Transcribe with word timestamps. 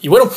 Y 0.00 0.08
bueno, 0.08 0.30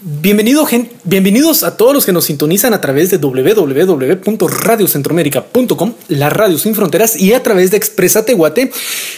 bienvenido, 0.00 0.66
bienvenidos 1.04 1.62
a 1.64 1.76
todos 1.76 1.94
los 1.94 2.04
que 2.04 2.10
nos 2.12 2.24
sintonizan 2.26 2.74
a 2.74 2.80
través 2.80 3.10
de 3.10 3.18
www.radiocentroamérica.com, 3.18 5.94
la 6.08 6.30
radio 6.30 6.58
sin 6.58 6.74
fronteras, 6.74 7.20
y 7.20 7.32
a 7.32 7.40
través 7.42 7.70
de 7.70 7.76
Expresa 7.78 8.24
Tehuate. 8.24 8.70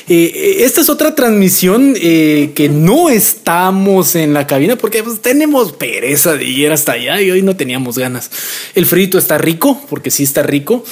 Eh, 0.08 0.56
esta 0.60 0.80
es 0.80 0.88
otra 0.88 1.14
transmisión 1.14 1.94
eh, 2.00 2.52
que 2.54 2.68
no 2.68 3.08
estamos 3.08 4.14
en 4.14 4.32
la 4.32 4.46
cabina 4.46 4.76
porque 4.76 5.02
pues, 5.02 5.20
tenemos 5.20 5.72
pereza 5.72 6.34
de 6.34 6.44
ir 6.44 6.70
hasta 6.70 6.92
allá 6.92 7.20
y 7.20 7.28
hoy 7.30 7.42
no 7.42 7.56
teníamos 7.56 7.98
ganas. 7.98 8.30
El 8.74 8.86
frito 8.86 9.18
está 9.18 9.38
rico, 9.38 9.80
porque 9.88 10.12
sí 10.12 10.22
está 10.22 10.44
rico. 10.44 10.84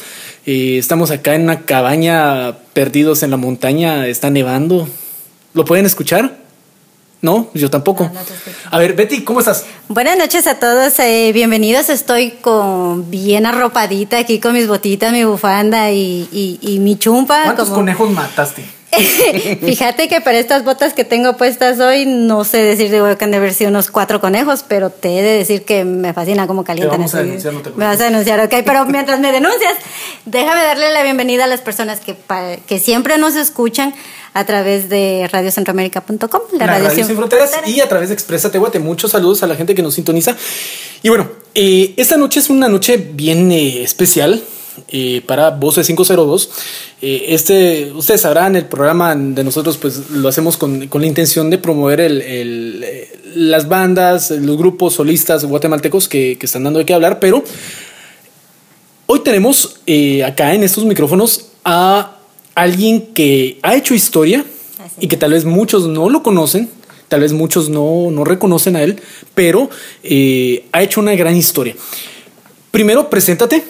Eh, 0.46 0.78
estamos 0.78 1.10
acá 1.10 1.34
en 1.34 1.42
una 1.42 1.66
cabaña 1.66 2.56
perdidos 2.72 3.22
en 3.22 3.30
la 3.30 3.36
montaña, 3.36 4.08
está 4.08 4.30
nevando. 4.30 4.88
¿Lo 5.54 5.64
pueden 5.64 5.86
escuchar? 5.86 6.43
No, 7.24 7.48
yo 7.54 7.70
tampoco. 7.70 8.10
a 8.70 8.78
ver, 8.78 8.92
Betty, 8.92 9.24
¿cómo 9.24 9.40
estás? 9.40 9.64
Buenas 9.88 10.18
noches 10.18 10.46
a 10.46 10.58
todos, 10.58 10.98
eh, 10.98 11.30
bienvenidos. 11.32 11.88
Estoy 11.88 12.32
con 12.32 13.10
bien 13.10 13.46
arropadita 13.46 14.18
aquí 14.18 14.40
con 14.40 14.52
mis 14.52 14.68
botitas, 14.68 15.10
mi 15.10 15.24
bufanda 15.24 15.90
y, 15.90 16.78
mi 16.82 16.98
chumpa. 16.98 17.44
¿Cuántos 17.44 17.70
conejos 17.70 18.10
mataste? 18.10 18.66
Fíjate 19.60 20.08
que 20.08 20.20
para 20.20 20.38
estas 20.38 20.64
botas 20.64 20.92
que 20.92 21.04
tengo 21.04 21.36
puestas 21.36 21.80
hoy, 21.80 22.06
no 22.06 22.44
sé 22.44 22.58
decir 22.58 22.90
de 22.90 23.16
que 23.16 23.24
han 23.24 23.30
de 23.30 23.36
haber 23.36 23.54
sido 23.54 23.70
unos 23.70 23.90
cuatro 23.90 24.20
conejos, 24.20 24.64
pero 24.66 24.90
te 24.90 25.18
he 25.18 25.22
de 25.22 25.38
decir 25.38 25.64
que 25.64 25.84
me 25.84 26.12
fascina 26.12 26.46
cómo 26.46 26.64
calientan. 26.64 26.92
Te 26.92 26.98
vamos 26.98 27.14
a 27.14 27.22
denunciar, 27.22 27.54
no 27.54 27.60
te 27.60 27.70
Me 27.70 27.84
vas 27.84 28.00
a 28.00 28.04
denunciar, 28.04 28.40
ok. 28.40 28.54
Pero 28.64 28.84
mientras 28.86 29.20
me 29.20 29.32
denuncias, 29.32 29.74
déjame 30.24 30.62
darle 30.62 30.92
la 30.92 31.02
bienvenida 31.02 31.44
a 31.44 31.46
las 31.46 31.60
personas 31.60 32.00
que, 32.00 32.16
que 32.66 32.78
siempre 32.78 33.18
nos 33.18 33.36
escuchan 33.36 33.94
a 34.34 34.44
través 34.44 34.88
de 34.88 35.28
radiocentroamérica.com, 35.30 36.40
la, 36.58 36.66
radio, 36.66 36.90
Sin 36.90 37.16
Fronteras, 37.16 37.52
y 37.66 37.80
a 37.80 37.88
través 37.88 38.08
de 38.08 38.14
Expresa 38.14 38.50
Tehuate. 38.50 38.80
Muchos 38.80 39.12
saludos 39.12 39.42
a 39.44 39.46
la 39.46 39.54
gente 39.54 39.74
que 39.74 39.82
nos 39.82 39.94
sintoniza. 39.94 40.36
Y 41.02 41.08
bueno, 41.08 41.30
eh, 41.54 41.94
esta 41.96 42.16
noche 42.16 42.40
es 42.40 42.50
una 42.50 42.68
noche 42.68 42.96
bien 42.96 43.52
eh, 43.52 43.82
especial 43.82 44.42
eh, 44.88 45.22
para 45.26 45.50
Voces 45.50 45.86
502. 45.86 46.50
este, 47.00 47.92
ustedes 47.92 48.20
sabrán, 48.20 48.56
el 48.56 48.66
programa 48.66 49.14
de 49.14 49.44
nosotros 49.44 49.76
pues 49.76 50.10
lo 50.10 50.28
hacemos 50.28 50.56
con, 50.56 50.88
con 50.88 51.00
la 51.00 51.06
intención 51.06 51.50
de 51.50 51.58
promover 51.58 52.00
el, 52.00 52.84
las 53.34 53.68
bandas, 53.68 54.30
los 54.30 54.56
grupos 54.56 54.94
solistas 54.94 55.44
guatemaltecos 55.44 56.08
que, 56.08 56.36
que, 56.38 56.46
están 56.46 56.64
dando 56.64 56.78
de 56.78 56.86
qué 56.86 56.94
hablar, 56.94 57.20
pero 57.20 57.44
hoy 59.06 59.20
tenemos 59.20 59.76
acá 60.24 60.54
en 60.54 60.62
estos 60.62 60.84
micrófonos 60.84 61.46
a 61.64 62.18
alguien 62.54 63.12
que 63.14 63.58
ha 63.62 63.74
hecho 63.74 63.94
historia 63.94 64.44
y 64.98 65.08
que 65.08 65.16
tal 65.16 65.32
vez 65.32 65.44
muchos 65.44 65.86
no 65.86 66.08
lo 66.08 66.22
conocen, 66.22 66.68
tal 67.08 67.20
vez 67.20 67.32
muchos 67.32 67.68
no, 67.68 68.10
no 68.10 68.24
reconocen 68.24 68.76
a 68.76 68.82
él, 68.82 69.00
pero 69.34 69.70
eh, 70.02 70.66
ha 70.72 70.82
hecho 70.82 71.00
una 71.00 71.14
gran 71.14 71.36
historia. 71.36 71.74
Primero, 72.70 73.10
preséntate. 73.10 73.64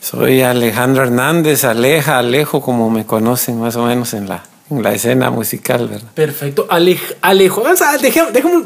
Soy 0.00 0.42
Alejandro 0.42 1.02
Hernández, 1.02 1.64
Aleja, 1.64 2.18
Alejo, 2.18 2.60
como 2.60 2.90
me 2.90 3.04
conocen 3.04 3.60
más 3.60 3.76
o 3.76 3.84
menos 3.84 4.14
en 4.14 4.28
la, 4.28 4.44
en 4.70 4.82
la 4.82 4.92
escena 4.92 5.30
musical, 5.30 5.88
¿verdad? 5.88 6.10
Perfecto. 6.14 6.66
Alejo, 6.70 7.64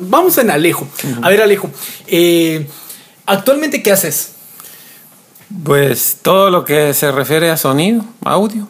vamos, 0.00 0.38
en 0.38 0.50
Alejo. 0.50 0.86
A 1.22 1.28
ver, 1.28 1.42
Alejo, 1.42 1.70
eh, 2.06 2.66
¿actualmente 3.26 3.82
qué 3.82 3.92
haces? 3.92 4.32
Pues 5.64 6.18
todo 6.22 6.50
lo 6.50 6.64
que 6.64 6.94
se 6.94 7.10
refiere 7.12 7.50
a 7.50 7.56
sonido, 7.56 8.04
audio 8.24 8.68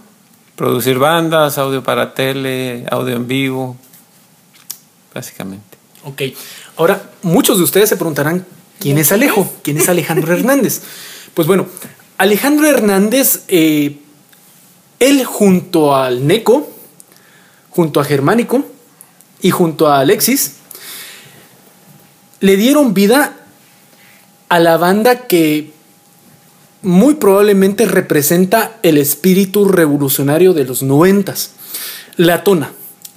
producir 0.56 0.98
bandas, 0.98 1.58
audio 1.58 1.82
para 1.82 2.14
tele, 2.14 2.86
audio 2.90 3.16
en 3.16 3.26
vivo, 3.26 3.76
básicamente. 5.12 5.78
Ok, 6.04 6.22
ahora 6.76 7.10
muchos 7.22 7.58
de 7.58 7.64
ustedes 7.64 7.88
se 7.88 7.96
preguntarán, 7.96 8.46
¿quién 8.78 8.98
es 8.98 9.12
Alejo? 9.12 9.52
¿Quién 9.62 9.78
es 9.78 9.88
Alejandro 9.88 10.32
Hernández? 10.32 10.82
Pues 11.34 11.48
bueno, 11.48 11.66
Alejandro 12.18 12.68
Hernández, 12.68 13.42
eh, 13.48 13.98
él 15.00 15.24
junto 15.24 15.96
al 15.96 16.26
Neco, 16.26 16.70
junto 17.70 18.00
a 18.00 18.04
Germánico 18.04 18.64
y 19.40 19.50
junto 19.50 19.88
a 19.88 20.00
Alexis, 20.00 20.56
le 22.40 22.56
dieron 22.56 22.94
vida 22.94 23.36
a 24.48 24.58
la 24.58 24.76
banda 24.76 25.26
que 25.26 25.72
muy 26.82 27.14
probablemente 27.14 27.86
representa 27.86 28.78
el 28.82 28.98
espíritu 28.98 29.66
revolucionario 29.66 30.52
de 30.52 30.64
los 30.64 30.82
noventas. 30.82 31.52
La 32.16 32.44
Tona. 32.44 32.72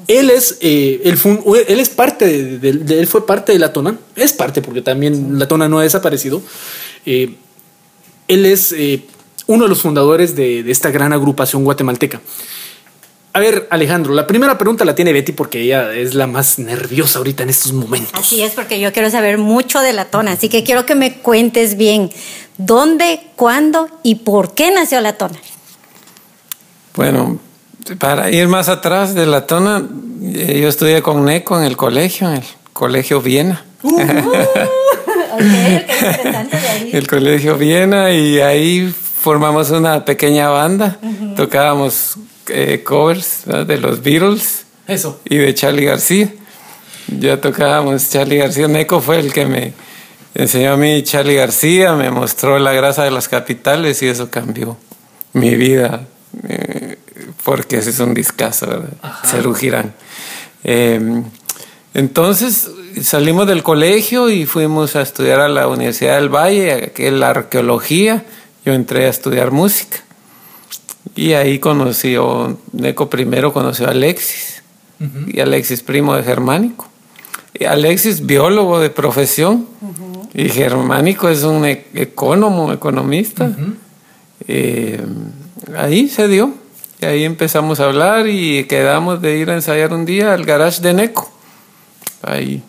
Él 0.07 0.29
es, 0.29 0.59
eh, 0.61 1.01
él, 1.03 1.79
es 1.79 1.89
parte 1.89 2.59
de, 2.59 2.69
él 2.69 3.07
fue 3.07 3.25
parte 3.25 3.53
de 3.53 3.59
la 3.59 3.73
Tona, 3.73 3.97
es 4.15 4.33
parte 4.33 4.61
porque 4.61 4.81
también 4.81 5.39
la 5.39 5.47
Tona 5.47 5.67
no 5.67 5.79
ha 5.79 5.83
desaparecido. 5.83 6.41
Eh, 7.05 7.35
él 8.27 8.45
es 8.45 8.71
eh, 8.71 9.05
uno 9.47 9.63
de 9.63 9.69
los 9.69 9.81
fundadores 9.81 10.35
de, 10.35 10.63
de, 10.63 10.71
esta 10.71 10.91
gran 10.91 11.13
agrupación 11.13 11.63
guatemalteca. 11.63 12.21
A 13.35 13.39
ver, 13.39 13.67
Alejandro, 13.69 14.13
la 14.13 14.25
primera 14.25 14.57
pregunta 14.57 14.85
la 14.85 14.95
tiene 14.95 15.11
Betty 15.11 15.33
porque 15.33 15.59
ella 15.59 15.93
es 15.93 16.13
la 16.13 16.25
más 16.25 16.57
nerviosa 16.57 17.17
ahorita 17.17 17.43
en 17.43 17.49
estos 17.49 17.73
momentos. 17.73 18.13
Así 18.13 18.41
es, 18.41 18.53
porque 18.53 18.79
yo 18.79 18.93
quiero 18.93 19.09
saber 19.09 19.37
mucho 19.37 19.81
de 19.81 19.91
la 19.91 20.05
tona, 20.05 20.31
así 20.31 20.47
que 20.47 20.63
quiero 20.63 20.85
que 20.85 20.95
me 20.95 21.17
cuentes 21.17 21.75
bien 21.75 22.11
dónde, 22.57 23.27
cuándo 23.35 23.89
y 24.03 24.15
por 24.15 24.53
qué 24.53 24.71
nació 24.71 25.01
la 25.01 25.17
tona. 25.17 25.37
Bueno, 26.95 27.37
para 27.99 28.31
ir 28.31 28.47
más 28.47 28.69
atrás 28.69 29.13
de 29.13 29.25
la 29.25 29.45
tona, 29.45 29.85
eh, 30.23 30.59
yo 30.61 30.69
estudié 30.69 31.01
con 31.01 31.25
Neco 31.25 31.59
en 31.59 31.65
el 31.65 31.75
colegio, 31.75 32.29
en 32.29 32.35
el 32.37 32.43
colegio 32.71 33.21
Viena. 33.21 33.65
Uh, 33.83 33.99
el 36.91 37.07
colegio 37.07 37.57
Viena 37.57 38.11
y 38.11 38.39
ahí 38.39 38.93
formamos 39.19 39.71
una 39.71 40.05
pequeña 40.05 40.49
banda, 40.49 40.99
tocábamos 41.35 42.15
eh, 42.47 42.83
covers 42.83 43.43
de 43.45 43.77
los 43.77 44.01
Beatles. 44.03 44.65
Eso. 44.87 45.19
Y 45.25 45.37
de 45.37 45.53
Charlie 45.53 45.85
García. 45.85 46.31
Ya 47.07 47.41
tocábamos 47.41 48.09
Charlie 48.09 48.37
García. 48.37 48.67
Neco 48.67 49.01
fue 49.01 49.19
el 49.19 49.33
que 49.33 49.45
me 49.45 49.73
enseñó 50.35 50.73
a 50.73 50.77
mí 50.77 51.01
Charlie 51.03 51.35
García, 51.35 51.93
me 51.93 52.11
mostró 52.11 52.59
la 52.59 52.73
grasa 52.73 53.03
de 53.03 53.11
las 53.11 53.27
capitales 53.27 54.01
y 54.03 54.07
eso 54.07 54.29
cambió 54.29 54.77
mi 55.33 55.55
vida. 55.55 56.05
Eh, 56.47 56.97
porque 57.43 57.77
ese 57.77 57.91
es 57.91 57.99
un 57.99 58.13
discazo, 58.13 58.67
¿verdad? 58.67 58.93
Cerú 59.23 59.53
Girán. 59.53 59.93
Em, 60.63 61.23
entonces 61.93 62.69
salimos 63.01 63.47
del 63.47 63.63
colegio 63.63 64.29
y 64.29 64.45
fuimos 64.45 64.95
a 64.95 65.01
estudiar 65.01 65.39
a 65.39 65.47
la 65.47 65.67
Universidad 65.67 66.15
del 66.15 66.29
Valle, 66.29 66.91
que 66.93 67.07
es 67.07 67.13
la 67.13 67.29
arqueología. 67.29 68.25
Yo 68.65 68.73
entré 68.73 69.05
a 69.05 69.09
estudiar 69.09 69.51
música. 69.51 69.99
Y 71.15 71.33
ahí 71.33 71.59
conoció, 71.59 72.57
Neco 72.73 73.09
primero 73.09 73.53
conoció 73.53 73.87
a 73.87 73.91
Alexis, 73.91 74.63
y 75.27 75.39
Alexis 75.39 75.81
primo 75.81 76.15
de 76.15 76.23
Germánico. 76.23 76.89
Y 77.53 77.65
Alexis 77.65 78.25
biólogo 78.25 78.79
de 78.79 78.89
profesión, 78.89 79.67
y 80.33 80.49
Germánico 80.49 81.29
es 81.29 81.43
un 81.43 81.65
e-, 81.65 81.85
economo, 81.93 82.73
economista. 82.73 83.49
Eh, 84.47 85.01
ahí 85.77 86.09
se 86.09 86.27
dio, 86.27 86.53
y 86.99 87.05
ahí 87.05 87.23
empezamos 87.23 87.79
a 87.79 87.85
hablar 87.85 88.27
y 88.27 88.65
quedamos 88.65 89.21
de 89.21 89.37
ir 89.37 89.49
a 89.51 89.53
ensayar 89.53 89.93
un 89.93 90.05
día 90.05 90.33
al 90.33 90.43
garage 90.43 90.81
de 90.81 90.93
Neco. 90.93 91.31
Ahí, 92.21 92.63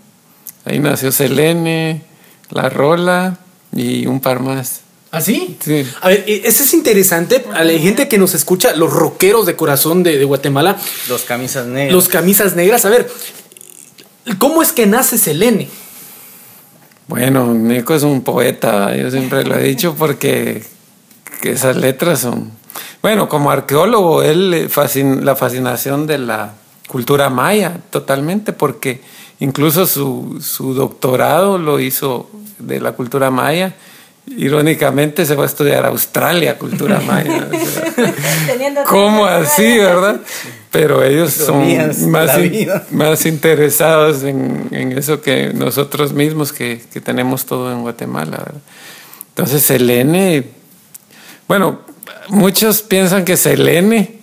ahí 0.67 0.79
nació 0.79 1.13
Selene, 1.13 2.03
La 2.51 2.69
Rola 2.69 3.39
y 3.73 4.07
un 4.07 4.21
par 4.21 4.41
más. 4.41 4.83
¿Así? 5.13 5.57
¿Ah, 5.59 5.65
sí? 5.65 5.87
A 6.03 6.09
ver, 6.09 6.25
e, 6.27 6.43
eso 6.45 6.65
es 6.65 6.75
interesante. 6.75 7.45
A 7.55 7.65
la 7.65 7.79
gente 7.79 8.09
que 8.09 8.19
nos 8.19 8.35
escucha, 8.35 8.75
los 8.75 8.93
rockeros 8.93 9.47
de 9.47 9.57
corazón 9.57 10.03
de, 10.03 10.23
Guatemala. 10.25 10.77
Los 11.09 11.23
camisas 11.23 11.67
negras. 11.67 11.93
Los 11.93 12.09
camisas 12.09 12.57
negras. 12.57 12.85
A 12.85 12.91
ver, 12.91 13.09
¿cómo 14.39 14.63
es 14.63 14.73
que 14.73 14.87
nace 14.87 15.17
Selene? 15.17 15.69
Bueno, 17.09 17.55
Nico 17.55 17.95
es 17.95 18.03
un 18.03 18.23
poeta, 18.23 18.95
yo 18.97 19.11
siempre 19.13 19.45
lo 19.45 19.57
he 19.57 19.63
dicho 19.63 19.95
porque 19.97 20.65
esas 21.43 21.77
letras 21.77 22.21
son... 22.21 22.51
Bueno, 23.01 23.29
como 23.29 23.53
arqueólogo, 23.53 24.25
él 24.25 24.69
la 25.23 25.37
fascinación 25.37 26.09
de 26.09 26.19
la 26.19 26.55
cultura 26.89 27.31
maya 27.31 27.79
totalmente, 27.91 28.53
porque 28.53 29.01
incluso 29.41 29.87
su, 29.87 30.39
su 30.41 30.75
doctorado 30.75 31.59
lo 31.59 31.81
hizo 31.81 32.31
de 32.59 32.81
la 32.81 32.93
cultura 32.93 33.31
maya 33.31 33.75
Irónicamente 34.29 35.25
se 35.25 35.37
va 35.37 35.45
a 35.45 35.47
estudiar 35.47 35.87
Australia, 35.87 36.59
cultura 36.59 37.01
maya. 37.01 37.49
¿Cómo 38.87 39.25
así, 39.25 39.79
verdad? 39.79 40.21
Pero 40.73 41.05
ellos 41.05 41.33
son 41.33 42.11
más, 42.11 42.37
más 42.91 43.25
interesados 43.25 44.25
en, 44.25 44.95
eso 44.99 45.23
que 45.23 45.53
nosotros 45.55 46.13
mismos 46.13 46.53
que, 46.53 46.81
tenemos 47.05 47.47
todo 47.47 47.73
en 47.73 47.83
Guatemala. 47.83 48.39
¿verdad? 48.39 48.61
Entonces 49.29 49.63
Selene, 49.63 50.49
bueno, 51.47 51.83
muchos 52.29 52.83
piensan 52.83 53.25
que 53.25 53.37
Selene 53.37 54.16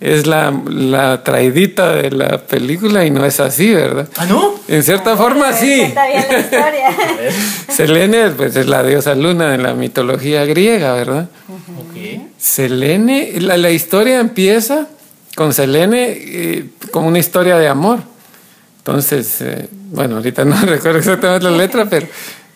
es 0.00 0.26
la, 0.26 0.50
la 0.66 1.22
traidita 1.22 1.94
de 1.94 2.10
la 2.10 2.38
película 2.38 3.04
y 3.04 3.10
no 3.10 3.24
es 3.24 3.38
así, 3.38 3.72
¿verdad? 3.74 4.08
¿Ah, 4.16 4.24
no? 4.24 4.54
En 4.66 4.82
cierta 4.82 5.16
forma 5.16 5.52
sí. 5.52 5.82
Está 5.82 6.06
bien 6.06 6.24
la 6.30 6.38
historia. 6.40 6.96
Selene 7.68 8.30
pues, 8.30 8.56
es 8.56 8.66
la 8.66 8.82
diosa 8.82 9.14
luna 9.14 9.50
de 9.50 9.58
la 9.58 9.74
mitología 9.74 10.46
griega, 10.46 10.94
¿verdad? 10.94 11.28
Ok. 11.48 12.22
Selene, 12.38 13.34
la, 13.40 13.58
la 13.58 13.70
historia 13.70 14.20
empieza 14.20 14.88
con 15.36 15.52
Selene 15.52 16.06
eh, 16.08 16.70
como 16.90 17.08
una 17.08 17.18
historia 17.18 17.58
de 17.58 17.68
amor. 17.68 18.00
Entonces, 18.78 19.42
eh, 19.42 19.68
bueno, 19.90 20.16
ahorita 20.16 20.46
no 20.46 20.58
recuerdo 20.62 20.98
exactamente 20.98 21.44
la 21.44 21.56
letra, 21.56 21.84
pero 21.84 22.06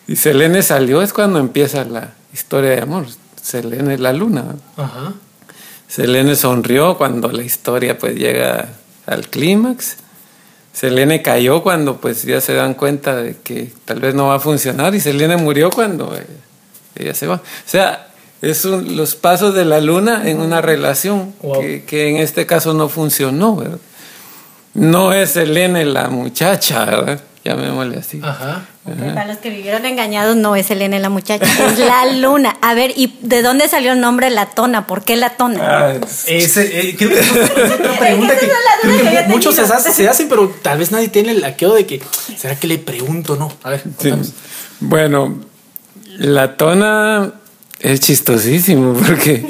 y 0.07 0.15
Selene 0.15 0.61
salió 0.63 1.01
es 1.01 1.13
cuando 1.13 1.39
empieza 1.39 1.83
la 1.83 2.13
historia 2.33 2.71
de 2.71 2.81
amor. 2.81 3.05
Selene 3.41 3.95
es 3.95 3.99
la 3.99 4.13
luna. 4.13 4.45
Ajá. 4.77 5.13
Selene 5.87 6.35
sonrió 6.35 6.97
cuando 6.97 7.31
la 7.31 7.43
historia 7.43 7.97
pues 7.97 8.15
llega 8.15 8.69
al 9.05 9.27
clímax. 9.29 9.97
Selene 10.73 11.21
cayó 11.21 11.63
cuando 11.63 11.97
pues 11.97 12.23
ya 12.23 12.41
se 12.41 12.53
dan 12.53 12.73
cuenta 12.73 13.15
de 13.15 13.37
que 13.37 13.71
tal 13.85 13.99
vez 14.01 14.13
no 14.15 14.27
va 14.27 14.35
a 14.35 14.39
funcionar 14.39 14.93
y 14.95 14.99
Selene 14.99 15.37
murió 15.37 15.69
cuando 15.69 16.15
eh, 16.17 16.25
ella 16.95 17.13
se 17.13 17.27
va. 17.27 17.35
O 17.35 17.41
sea, 17.69 18.07
es 18.41 18.65
un- 18.65 18.97
los 18.97 19.15
pasos 19.15 19.53
de 19.55 19.63
la 19.63 19.79
luna 19.79 20.29
en 20.29 20.41
una 20.41 20.61
relación 20.61 21.33
Wow. 21.41 21.61
que, 21.61 21.83
que 21.85 22.09
en 22.09 22.17
este 22.17 22.45
caso 22.45 22.73
no 22.73 22.89
funcionó, 22.89 23.55
¿verdad? 23.55 23.77
No 24.73 25.13
es 25.13 25.31
Selene 25.31 25.85
la 25.85 26.09
muchacha, 26.09 26.83
¿verdad? 26.85 27.21
Llamémosle 27.45 27.97
así. 27.99 28.19
Ajá. 28.23 28.65
Para 28.83 29.25
los 29.27 29.37
que 29.37 29.51
vivieron 29.51 29.85
engañados, 29.85 30.35
no 30.35 30.55
es 30.55 30.69
Elena 30.71 30.97
la 30.97 31.09
muchacha, 31.09 31.45
es 31.45 31.77
la 31.77 32.05
luna. 32.17 32.57
A 32.61 32.73
ver, 32.73 32.91
¿y 32.95 33.15
de 33.21 33.43
dónde 33.43 33.67
salió 33.69 33.91
el 33.93 34.01
nombre 34.01 34.31
La 34.31 34.47
Tona? 34.47 34.87
¿Por 34.87 35.03
qué 35.03 35.15
La 35.15 35.29
Tona? 35.37 35.59
Ah, 35.61 35.93
Ese, 36.27 36.89
eh, 36.89 36.95
creo 36.97 37.09
que 37.11 37.19
esa 37.19 37.43
es 37.43 37.71
otra 37.71 37.97
pregunta 37.99 38.33
que, 38.39 38.47
creo 38.81 39.27
muchos 39.27 39.55
se, 39.55 39.61
hace- 39.61 39.91
se 39.93 40.09
hacen, 40.09 40.27
pero 40.27 40.49
tal 40.63 40.79
vez 40.79 40.91
nadie 40.91 41.07
tiene 41.09 41.31
el 41.31 41.41
laqueo 41.41 41.75
de 41.75 41.85
que, 41.85 42.01
¿será 42.35 42.55
que 42.55 42.65
le 42.67 42.79
pregunto 42.79 43.35
no? 43.35 43.51
A 43.63 43.69
ver, 43.69 43.83
Sí. 43.99 44.11
Bueno, 44.79 45.39
la 46.17 46.57
tona 46.57 47.31
es 47.79 47.99
chistosísimo 47.99 48.93
porque 48.93 49.45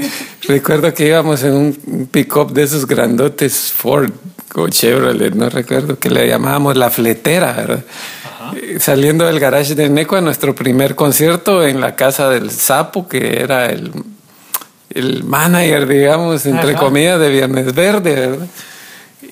recuerdo 0.50 0.94
que 0.94 1.08
íbamos 1.08 1.44
en 1.44 1.54
un 1.54 2.08
pick-up 2.12 2.52
de 2.52 2.64
esos 2.64 2.86
grandotes 2.86 3.72
Ford 3.72 4.12
o 4.62 4.70
Chevrolet, 4.70 5.34
no 5.34 5.50
recuerdo, 5.50 6.00
que 6.00 6.10
le 6.10 6.28
llamábamos 6.28 6.78
la 6.78 6.90
fletera, 6.90 7.54
¿verdad? 7.54 7.84
Eh, 8.56 8.78
Saliendo 8.80 9.26
del 9.26 9.40
garage 9.40 9.76
de 9.76 9.90
Neco 9.90 10.16
a 10.16 10.22
nuestro 10.22 10.56
primer 10.56 10.96
concierto 10.96 11.66
en 11.66 11.82
la 11.82 11.96
casa 11.96 12.30
del 12.30 12.52
Sapo, 12.52 13.08
que 13.08 13.42
era 13.42 13.68
el, 13.68 13.92
el 14.92 15.24
manager, 15.24 15.88
digamos, 15.88 16.46
entre 16.46 16.72
Ajá. 16.72 16.80
comillas, 16.80 17.20
de 17.20 17.30
Viernes 17.30 17.74
Verde, 17.74 18.16
¿verdad? 18.16 18.48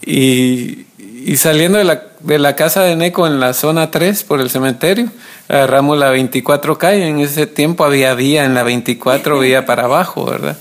Y, 0.05 0.85
y 1.25 1.37
saliendo 1.37 1.77
de 1.77 1.85
la, 1.85 2.03
de 2.19 2.39
la 2.39 2.55
casa 2.55 2.81
de 2.81 2.95
Neco 2.95 3.25
en 3.27 3.39
la 3.39 3.53
zona 3.53 3.91
3 3.91 4.23
por 4.23 4.41
el 4.41 4.49
cementerio, 4.49 5.09
agarramos 5.47 5.97
la 5.97 6.09
24 6.09 6.77
calle. 6.77 7.07
En 7.07 7.19
ese 7.19 7.47
tiempo 7.47 7.85
había 7.85 8.13
vía 8.13 8.43
en 8.43 8.53
la 8.53 8.63
24, 8.63 9.39
vía 9.39 9.65
para 9.65 9.83
abajo, 9.85 10.25
¿verdad? 10.25 10.57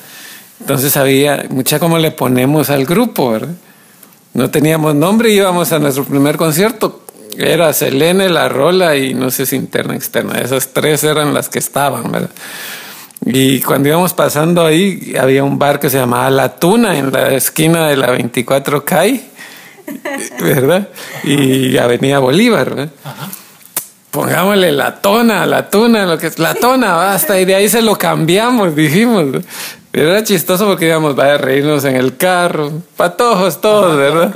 Entonces 0.60 0.96
había, 0.96 1.46
mucha 1.50 1.80
como 1.80 1.98
le 1.98 2.12
ponemos 2.12 2.70
al 2.70 2.84
grupo, 2.84 3.32
¿verdad? 3.32 3.54
No 4.34 4.50
teníamos 4.50 4.94
nombre 4.94 5.30
y 5.30 5.36
íbamos 5.36 5.72
a 5.72 5.78
nuestro 5.78 6.04
primer 6.04 6.36
concierto. 6.36 7.02
Era 7.36 7.72
Selene, 7.72 8.28
La 8.28 8.48
Rola 8.48 8.96
y 8.96 9.14
no 9.14 9.30
sé 9.30 9.46
si 9.46 9.56
interna 9.56 9.94
externa. 9.94 10.40
Esas 10.40 10.68
tres 10.68 11.04
eran 11.04 11.34
las 11.34 11.48
que 11.48 11.58
estaban, 11.58 12.10
¿verdad? 12.10 12.30
Y 13.24 13.60
cuando 13.60 13.88
íbamos 13.88 14.14
pasando 14.14 14.66
ahí, 14.66 15.14
había 15.20 15.44
un 15.44 15.58
bar 15.58 15.78
que 15.78 15.88
se 15.88 15.98
llamaba 15.98 16.30
La 16.30 16.56
Tuna 16.56 16.98
en 16.98 17.12
la 17.12 17.32
esquina 17.32 17.88
de 17.88 17.96
la 17.96 18.10
24 18.10 18.84
calle, 18.84 19.22
¿verdad? 20.40 20.88
Y 21.22 21.76
Avenida 21.76 22.18
Bolívar, 22.18 22.70
¿verdad? 22.70 22.90
Pongámosle 24.10 24.72
la 24.72 25.00
tona, 25.00 25.46
la 25.46 25.70
tuna, 25.70 26.04
lo 26.04 26.18
que 26.18 26.26
es 26.26 26.38
la 26.38 26.54
tona, 26.54 26.92
basta. 26.92 27.40
Y 27.40 27.46
de 27.46 27.54
ahí 27.54 27.68
se 27.70 27.80
lo 27.80 27.96
cambiamos, 27.96 28.76
dijimos. 28.76 29.42
Pero 29.92 30.10
era 30.10 30.24
chistoso 30.24 30.66
porque 30.66 30.86
íbamos 30.86 31.18
a 31.18 31.36
reírnos 31.36 31.84
en 31.84 31.96
el 31.96 32.16
carro, 32.16 32.72
patojos 32.96 33.60
todos, 33.60 33.96
¿verdad? 33.96 34.34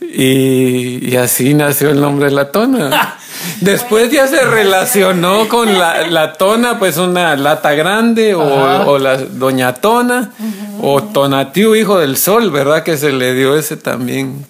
Y, 0.00 1.10
y 1.10 1.16
así 1.16 1.54
nació 1.54 1.90
el 1.90 2.00
nombre 2.00 2.26
de 2.26 2.32
la 2.32 2.52
tona. 2.52 3.16
Después 3.62 4.10
ya 4.10 4.26
se 4.28 4.44
relacionó 4.44 5.48
con 5.48 5.78
la, 5.78 6.06
la 6.08 6.34
tona, 6.34 6.78
pues 6.78 6.98
una 6.98 7.34
lata 7.36 7.72
grande, 7.72 8.34
o, 8.34 8.42
Ajá. 8.42 8.84
o 8.84 8.98
la 8.98 9.16
doña 9.16 9.74
tona, 9.74 10.32
o 10.80 11.02
tonatiu, 11.02 11.74
hijo 11.74 11.98
del 11.98 12.18
sol, 12.18 12.50
¿verdad? 12.50 12.82
Que 12.82 12.98
se 12.98 13.12
le 13.12 13.34
dio 13.34 13.56
ese 13.56 13.78
también, 13.78 14.44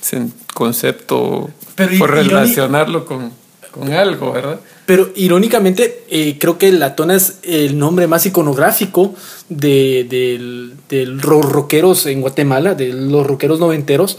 ese 0.00 0.28
concepto, 0.54 1.50
Pero 1.74 1.98
por 1.98 2.12
relacionarlo 2.12 3.04
con, 3.04 3.32
con 3.72 3.92
algo, 3.92 4.32
¿verdad? 4.32 4.60
Pero 4.88 5.10
irónicamente, 5.16 6.04
eh, 6.08 6.38
creo 6.40 6.56
que 6.56 6.72
la 6.72 6.96
tona 6.96 7.14
es 7.14 7.40
el 7.42 7.78
nombre 7.78 8.06
más 8.06 8.24
iconográfico 8.24 9.14
de, 9.50 10.06
del- 10.08 10.72
de 10.88 11.04
los 11.04 11.44
rockeros 11.44 12.06
en 12.06 12.22
Guatemala, 12.22 12.74
de 12.74 12.94
los 12.94 13.26
rockeros 13.26 13.60
noventeros. 13.60 14.16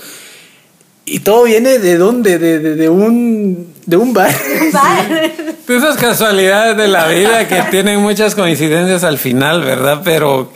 Y 1.05 1.21
todo 1.21 1.45
viene 1.45 1.79
de 1.79 1.97
dónde? 1.97 2.37
De, 2.37 2.59
de, 2.59 2.75
de 2.75 2.87
un, 2.87 3.73
de 3.87 3.97
un 3.97 4.13
bar. 4.13 4.29
De 5.67 5.75
esas 5.75 5.97
casualidades 5.97 6.77
de 6.77 6.87
la 6.87 7.07
vida 7.07 7.47
que 7.47 7.61
tienen 7.71 7.99
muchas 8.01 8.35
coincidencias 8.35 9.03
al 9.03 9.17
final, 9.17 9.63
¿verdad? 9.63 10.01
Pero 10.03 10.51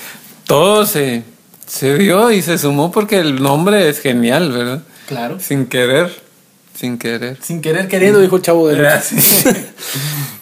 todo 0.46 0.86
se, 0.86 1.24
se 1.66 1.98
dio 1.98 2.30
y 2.32 2.44
se 2.44 2.60
sumó 2.60 2.92
porque 2.92 3.18
el 3.18 3.42
nombre 3.42 3.90
es 3.90 4.00
genial, 4.00 4.52
¿verdad? 4.52 4.84
Claro. 5.08 5.40
Sin 5.40 5.66
querer, 5.66 6.12
sin 6.76 6.98
querer. 6.98 7.38
Sin 7.42 7.62
querer 7.62 7.88
queriendo, 7.88 8.20
dijo 8.20 8.38
el 8.38 8.42
chavo 8.42 8.68
de 8.68 8.76
Gracias. 8.76 9.46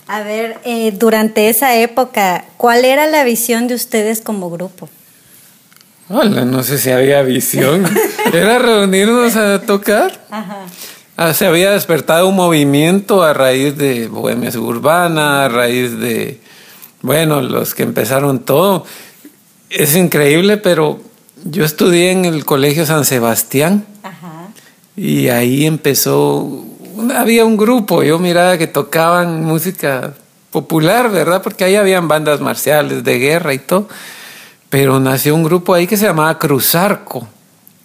A 0.08 0.24
ver, 0.24 0.60
eh, 0.66 0.92
durante 0.92 1.50
esa 1.50 1.76
época, 1.78 2.46
¿cuál 2.58 2.84
era 2.86 3.08
la 3.08 3.24
visión 3.24 3.68
de 3.68 3.76
ustedes 3.76 4.22
como 4.22 4.50
grupo? 4.50 4.90
Hola, 6.10 6.44
no 6.44 6.64
sé 6.64 6.78
si 6.78 6.92
había 6.92 7.22
visión. 7.22 7.86
Era 8.34 8.60
reunirnos 8.60 9.38
a 9.38 9.62
tocar. 9.62 10.20
Ajá. 10.30 10.66
Ah, 11.16 11.34
se 11.34 11.46
había 11.46 11.72
despertado 11.72 12.28
un 12.28 12.36
movimiento 12.36 13.24
a 13.24 13.34
raíz 13.34 13.78
de 13.78 14.08
Bohemia 14.08 14.52
Suburbana, 14.52 15.46
a 15.46 15.48
raíz 15.48 15.98
de, 16.00 16.42
bueno, 17.02 17.42
los 17.42 17.74
que 17.74 17.84
empezaron 17.84 18.40
todo. 18.40 18.86
Es 19.70 19.96
increíble, 19.96 20.58
pero 20.58 21.00
yo 21.46 21.64
estudié 21.64 22.12
en 22.12 22.26
el 22.26 22.44
Colegio 22.44 22.86
San 22.86 23.06
Sebastián 23.06 23.86
Ajá. 24.01 24.01
Y 25.04 25.30
ahí 25.30 25.66
empezó, 25.66 26.64
había 27.16 27.44
un 27.44 27.58
grupo, 27.58 28.04
yo 28.04 28.20
miraba 28.20 28.58
que 28.60 28.68
tocaban 28.68 29.44
música 29.44 30.14
popular, 30.52 31.10
¿verdad? 31.10 31.42
Porque 31.42 31.64
ahí 31.64 31.76
habían 31.76 32.08
bandas 32.08 32.40
marciales 32.40 33.04
de 33.04 33.18
guerra 33.18 33.54
y 33.56 33.58
todo. 33.58 33.88
Pero 34.70 35.00
nació 35.00 35.34
un 35.34 35.44
grupo 35.44 35.74
ahí 35.74 35.88
que 35.88 35.98
se 35.98 36.06
llamaba 36.06 36.38
Cruzarco 36.38 37.28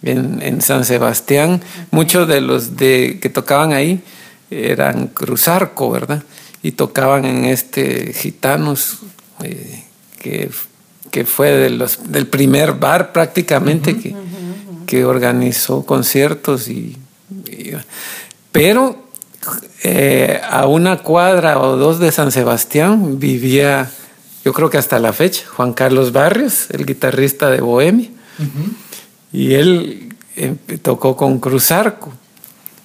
en, 0.03 0.41
en 0.43 0.61
San 0.61 0.85
Sebastián. 0.85 1.61
Muchos 1.89 2.27
de 2.27 2.39
los 2.39 2.77
de, 2.77 3.17
que 3.19 3.29
tocaban 3.29 3.73
ahí 3.73 4.03
eran 4.51 5.07
Cruzarco, 5.07 5.89
¿verdad? 5.89 6.21
Y 6.61 6.73
tocaban 6.73 7.25
en 7.25 7.45
este 7.45 8.13
Gitanos, 8.13 8.99
eh, 9.43 9.85
que, 10.19 10.51
que 11.09 11.25
fue 11.25 11.51
de 11.51 11.69
los, 11.71 12.11
del 12.11 12.27
primer 12.27 12.73
bar 12.73 13.11
prácticamente 13.11 13.97
que, 13.97 14.15
que 14.85 15.03
organizó 15.03 15.83
conciertos 15.83 16.67
y- 16.67 16.95
pero 18.51 19.07
eh, 19.83 20.41
a 20.49 20.67
una 20.67 20.97
cuadra 20.99 21.59
o 21.59 21.77
dos 21.77 21.99
de 21.99 22.11
San 22.11 22.31
Sebastián 22.31 23.19
vivía, 23.19 23.89
yo 24.43 24.53
creo 24.53 24.69
que 24.69 24.77
hasta 24.77 24.99
la 24.99 25.13
fecha, 25.13 25.45
Juan 25.55 25.73
Carlos 25.73 26.11
Barrios, 26.11 26.69
el 26.71 26.85
guitarrista 26.85 27.49
de 27.49 27.61
Bohemia. 27.61 28.09
Y 29.31 29.53
él 29.53 30.15
eh, 30.35 30.55
tocó 30.81 31.15
con 31.15 31.39
Cruzarco. 31.39 32.13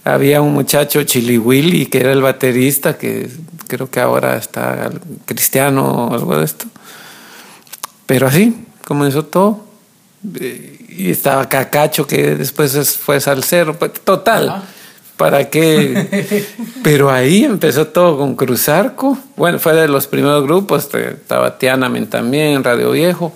Había 0.05 0.43
un 0.43 0.53
muchacho 0.53 1.03
Chiliwili 1.05 1.87
que 1.87 2.01
era 2.01 2.13
el 2.13 2.23
baterista, 2.23 2.99
que 2.99 3.29
creo 3.69 3.91
que 3.91 4.01
ahora 4.01 4.37
está 4.37 4.91
cristiano 5.25 6.09
o 6.09 6.15
algo 6.15 6.37
de 6.39 6.45
esto. 6.45 6.67
Pero 8.07 8.27
así 8.27 8.67
comenzó 8.85 9.25
todo. 9.25 9.65
Eh, 10.41 10.82
Y 10.97 11.11
estaba 11.11 11.49
Cacacho, 11.49 12.07
que 12.07 12.35
después 12.37 12.75
es- 12.75 12.97
fue 12.97 13.21
salsero. 13.21 13.79
pues, 13.79 13.93
Total. 14.05 14.49
Ajá. 14.49 14.63
¿Para 15.17 15.51
qué? 15.51 16.47
Pero 16.83 17.11
ahí 17.11 17.45
empezó 17.45 17.87
todo 17.87 18.17
con 18.19 18.35
Cruzarco. 18.35 19.17
Bueno, 19.37 19.59
fue 19.59 19.75
de 19.75 19.87
los 19.87 20.07
primeros 20.07 20.43
grupos. 20.43 20.89
Estaba 20.95 21.59
Tianamen 21.59 22.09
también, 22.09 22.65
Radio 22.65 22.91
Viejo. 22.91 23.33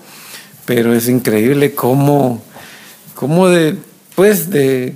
Pero 0.65 0.93
es 0.93 1.07
increíble 1.07 1.73
cómo, 1.73 2.41
cómo 3.15 3.47
de, 3.47 3.77
pues 4.15 4.49
de, 4.49 4.95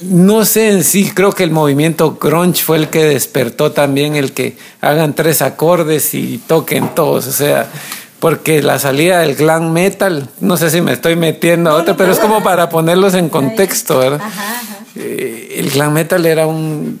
no 0.00 0.46
sé 0.46 0.70
en 0.70 0.82
sí, 0.84 1.10
creo 1.14 1.32
que 1.32 1.44
el 1.44 1.50
movimiento 1.50 2.16
grunge 2.18 2.62
fue 2.62 2.78
el 2.78 2.88
que 2.88 3.04
despertó 3.04 3.72
también 3.72 4.16
el 4.16 4.32
que 4.32 4.56
hagan 4.80 5.14
tres 5.14 5.42
acordes 5.42 6.14
y 6.14 6.38
toquen 6.46 6.94
todos. 6.94 7.26
O 7.26 7.32
sea, 7.32 7.68
porque 8.24 8.62
la 8.62 8.78
salida 8.78 9.18
del 9.18 9.34
glam 9.34 9.70
metal, 9.70 10.30
no 10.40 10.56
sé 10.56 10.70
si 10.70 10.80
me 10.80 10.94
estoy 10.94 11.14
metiendo 11.14 11.68
a 11.68 11.74
otro, 11.74 11.94
pero 11.94 12.10
es 12.10 12.18
como 12.18 12.42
para 12.42 12.70
ponerlos 12.70 13.12
en 13.12 13.28
contexto, 13.28 13.98
¿verdad? 13.98 14.22
Eh, 14.96 15.56
el 15.58 15.68
glam 15.68 15.92
metal 15.92 16.24
era 16.24 16.46
un, 16.46 17.00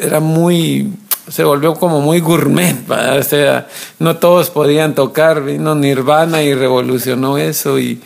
era 0.00 0.18
muy, 0.18 0.92
se 1.28 1.44
volvió 1.44 1.74
como 1.74 2.00
muy 2.00 2.18
gourmet, 2.18 2.74
o 2.90 3.22
sea, 3.22 3.68
no 4.00 4.16
todos 4.16 4.50
podían 4.50 4.96
tocar, 4.96 5.44
vino 5.44 5.76
Nirvana 5.76 6.42
y 6.42 6.52
revolucionó 6.52 7.38
eso 7.38 7.78
y, 7.78 8.02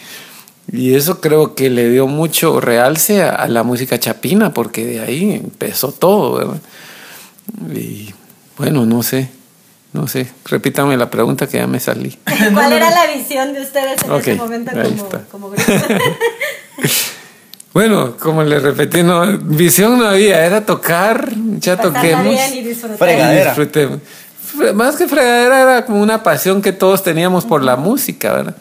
y 0.70 0.96
eso 0.96 1.22
creo 1.22 1.54
que 1.54 1.70
le 1.70 1.88
dio 1.88 2.06
mucho 2.06 2.60
realce 2.60 3.22
a, 3.22 3.30
a, 3.30 3.48
la 3.48 3.62
música 3.62 3.98
chapina, 3.98 4.52
porque 4.52 4.84
de 4.84 5.00
ahí 5.00 5.32
empezó 5.32 5.92
todo, 5.92 6.36
¿verdad? 6.36 6.60
Y 7.74 8.12
bueno, 8.58 8.84
no 8.84 9.02
sé. 9.02 9.37
No 9.92 10.06
sé, 10.06 10.28
repítame 10.44 10.96
la 10.96 11.10
pregunta 11.10 11.46
que 11.46 11.58
ya 11.58 11.66
me 11.66 11.80
salí. 11.80 12.18
¿Cuál 12.54 12.72
era 12.72 12.90
la 12.90 13.06
visión 13.06 13.54
de 13.54 13.62
ustedes 13.62 14.02
en 14.02 14.10
okay, 14.10 14.34
ese 14.34 14.42
momento 14.42 14.72
como, 14.72 15.08
como 15.30 15.50
grupo? 15.50 15.72
bueno, 17.72 18.16
como 18.18 18.42
le 18.42 18.60
repetí, 18.60 19.02
no, 19.02 19.38
visión 19.38 19.98
no 19.98 20.06
había, 20.06 20.44
era 20.44 20.66
tocar, 20.66 21.30
ya 21.58 21.78
toquemos. 21.78 22.24
Bien 22.24 22.54
y 22.54 22.62
disfrutar. 22.62 22.98
Fregadera. 22.98 23.44
Disfrutemos. 23.46 24.00
Más 24.74 24.96
que 24.96 25.08
fregadera 25.08 25.62
era 25.62 25.86
como 25.86 26.02
una 26.02 26.22
pasión 26.22 26.60
que 26.60 26.72
todos 26.72 27.02
teníamos 27.02 27.44
por 27.44 27.62
la 27.62 27.76
música, 27.76 28.32
¿verdad? 28.32 28.56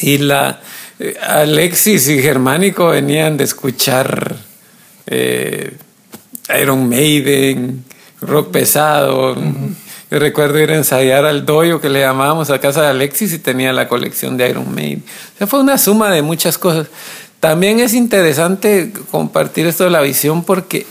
Y 0.00 0.18
la 0.18 0.60
eh, 0.98 1.16
Alexis 1.20 2.08
y 2.08 2.20
Germánico 2.20 2.88
venían 2.88 3.36
de 3.36 3.44
escuchar 3.44 4.36
eh, 5.06 5.74
Iron 6.60 6.88
Maiden, 6.88 7.84
rock 8.20 8.50
pesado. 8.50 9.32
Uh 9.32 9.36
-huh. 9.36 9.74
Yo 10.10 10.18
recuerdo 10.18 10.58
ir 10.58 10.70
a 10.70 10.76
ensayar 10.76 11.26
al 11.26 11.44
doyo 11.44 11.80
que 11.80 11.90
le 11.90 12.00
llamábamos 12.00 12.50
a 12.50 12.58
casa 12.60 12.80
de 12.80 12.88
Alexis 12.88 13.32
y 13.34 13.38
tenía 13.38 13.72
la 13.74 13.88
colección 13.88 14.36
de 14.38 14.48
Iron 14.48 14.74
Maiden. 14.74 15.04
O 15.34 15.38
sea, 15.38 15.46
fue 15.46 15.60
una 15.60 15.76
suma 15.76 16.10
de 16.10 16.22
muchas 16.22 16.56
cosas. 16.56 16.88
También 17.40 17.78
es 17.78 17.92
interesante 17.92 18.92
compartir 19.10 19.66
esto 19.66 19.84
de 19.84 19.90
la 19.90 20.00
visión 20.00 20.44
porque 20.44 20.86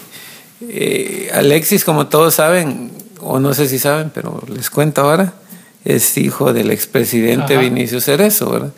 eh, 0.61 1.31
Alexis, 1.33 1.83
como 1.83 2.07
todos 2.07 2.35
saben, 2.35 2.91
o 3.19 3.39
no 3.39 3.53
sé 3.53 3.67
si 3.67 3.79
saben, 3.79 4.11
pero 4.13 4.43
les 4.47 4.69
cuento 4.69 5.01
ahora, 5.01 5.33
es 5.83 6.17
hijo 6.17 6.53
del 6.53 6.69
expresidente 6.69 7.53
Ajá. 7.53 7.61
Vinicio 7.61 7.99
Cerezo, 8.01 8.51
¿verdad? 8.51 8.73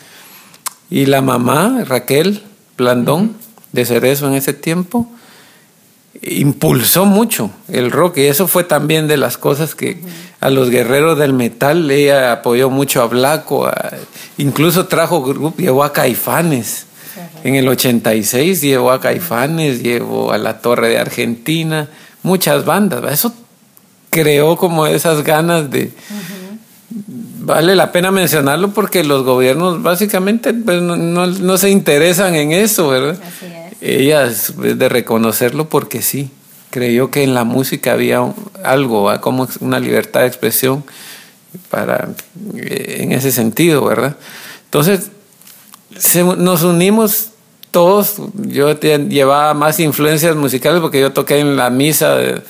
Y 0.88 1.06
la 1.06 1.20
mamá, 1.20 1.84
Raquel 1.86 2.42
Blandón, 2.76 3.22
uh 3.22 3.26
-huh. 3.26 3.32
de 3.72 3.84
Cerezo 3.84 4.26
en 4.26 4.34
ese 4.34 4.54
tiempo, 4.54 5.10
impulsó 6.22 7.06
mucho 7.06 7.50
el 7.68 7.90
rock 7.90 8.18
y 8.18 8.22
eso 8.26 8.46
fue 8.46 8.64
también 8.64 9.08
de 9.08 9.16
las 9.16 9.38
cosas 9.38 9.74
que 9.74 9.98
a 10.40 10.50
los 10.50 10.70
guerreros 10.70 11.18
del 11.18 11.32
metal 11.32 11.90
ella 11.90 12.32
apoyó 12.32 12.68
mucho 12.68 13.02
a 13.02 13.06
Blanco, 13.06 13.66
a, 13.66 13.92
incluso 14.38 14.86
trajo 14.86 15.22
grupo, 15.22 15.54
llevó 15.56 15.84
a 15.84 15.92
Caifanes. 15.92 16.86
En 17.42 17.54
el 17.54 17.68
86 17.68 18.60
llevó 18.60 18.92
a 18.92 19.00
Caifanes, 19.00 19.82
llevó 19.82 20.32
a 20.32 20.38
la 20.38 20.58
Torre 20.60 20.88
de 20.90 20.98
Argentina, 20.98 21.88
muchas 22.22 22.66
bandas. 22.66 23.02
Eso 23.10 23.32
creó 24.10 24.56
como 24.56 24.86
esas 24.86 25.24
ganas 25.24 25.70
de... 25.70 25.90
Vale 27.42 27.74
la 27.74 27.92
pena 27.92 28.10
mencionarlo 28.10 28.72
porque 28.72 29.04
los 29.04 29.24
gobiernos 29.24 29.82
básicamente 29.82 30.52
pues, 30.52 30.82
no, 30.82 30.96
no, 30.96 31.26
no, 31.26 31.56
se 31.56 31.70
interesan 31.70 32.34
en 32.34 32.52
eso, 32.52 32.88
¿verdad? 32.88 33.18
Así 33.22 33.46
es. 33.46 33.59
Ella 33.80 34.24
es 34.24 34.54
de 34.56 34.88
reconocerlo 34.88 35.68
porque 35.68 36.02
sí, 36.02 36.30
creyó 36.70 37.10
que 37.10 37.22
en 37.22 37.34
la 37.34 37.44
música 37.44 37.92
había 37.92 38.22
algo, 38.62 39.04
¿verdad? 39.04 39.20
como 39.20 39.48
una 39.60 39.80
libertad 39.80 40.20
de 40.20 40.26
expresión 40.26 40.84
para, 41.68 42.10
eh, 42.56 42.98
en 43.00 43.12
ese 43.12 43.32
sentido, 43.32 43.84
¿verdad? 43.84 44.16
Entonces, 44.64 45.10
nos 46.38 46.62
unimos 46.62 47.30
todos, 47.70 48.16
yo 48.34 48.78
llevaba 48.78 49.54
más 49.54 49.80
influencias 49.80 50.36
musicales 50.36 50.80
porque 50.80 51.00
yo 51.00 51.12
toqué 51.12 51.38
en 51.38 51.56
la 51.56 51.70
misa 51.70 52.16
de, 52.16 52.42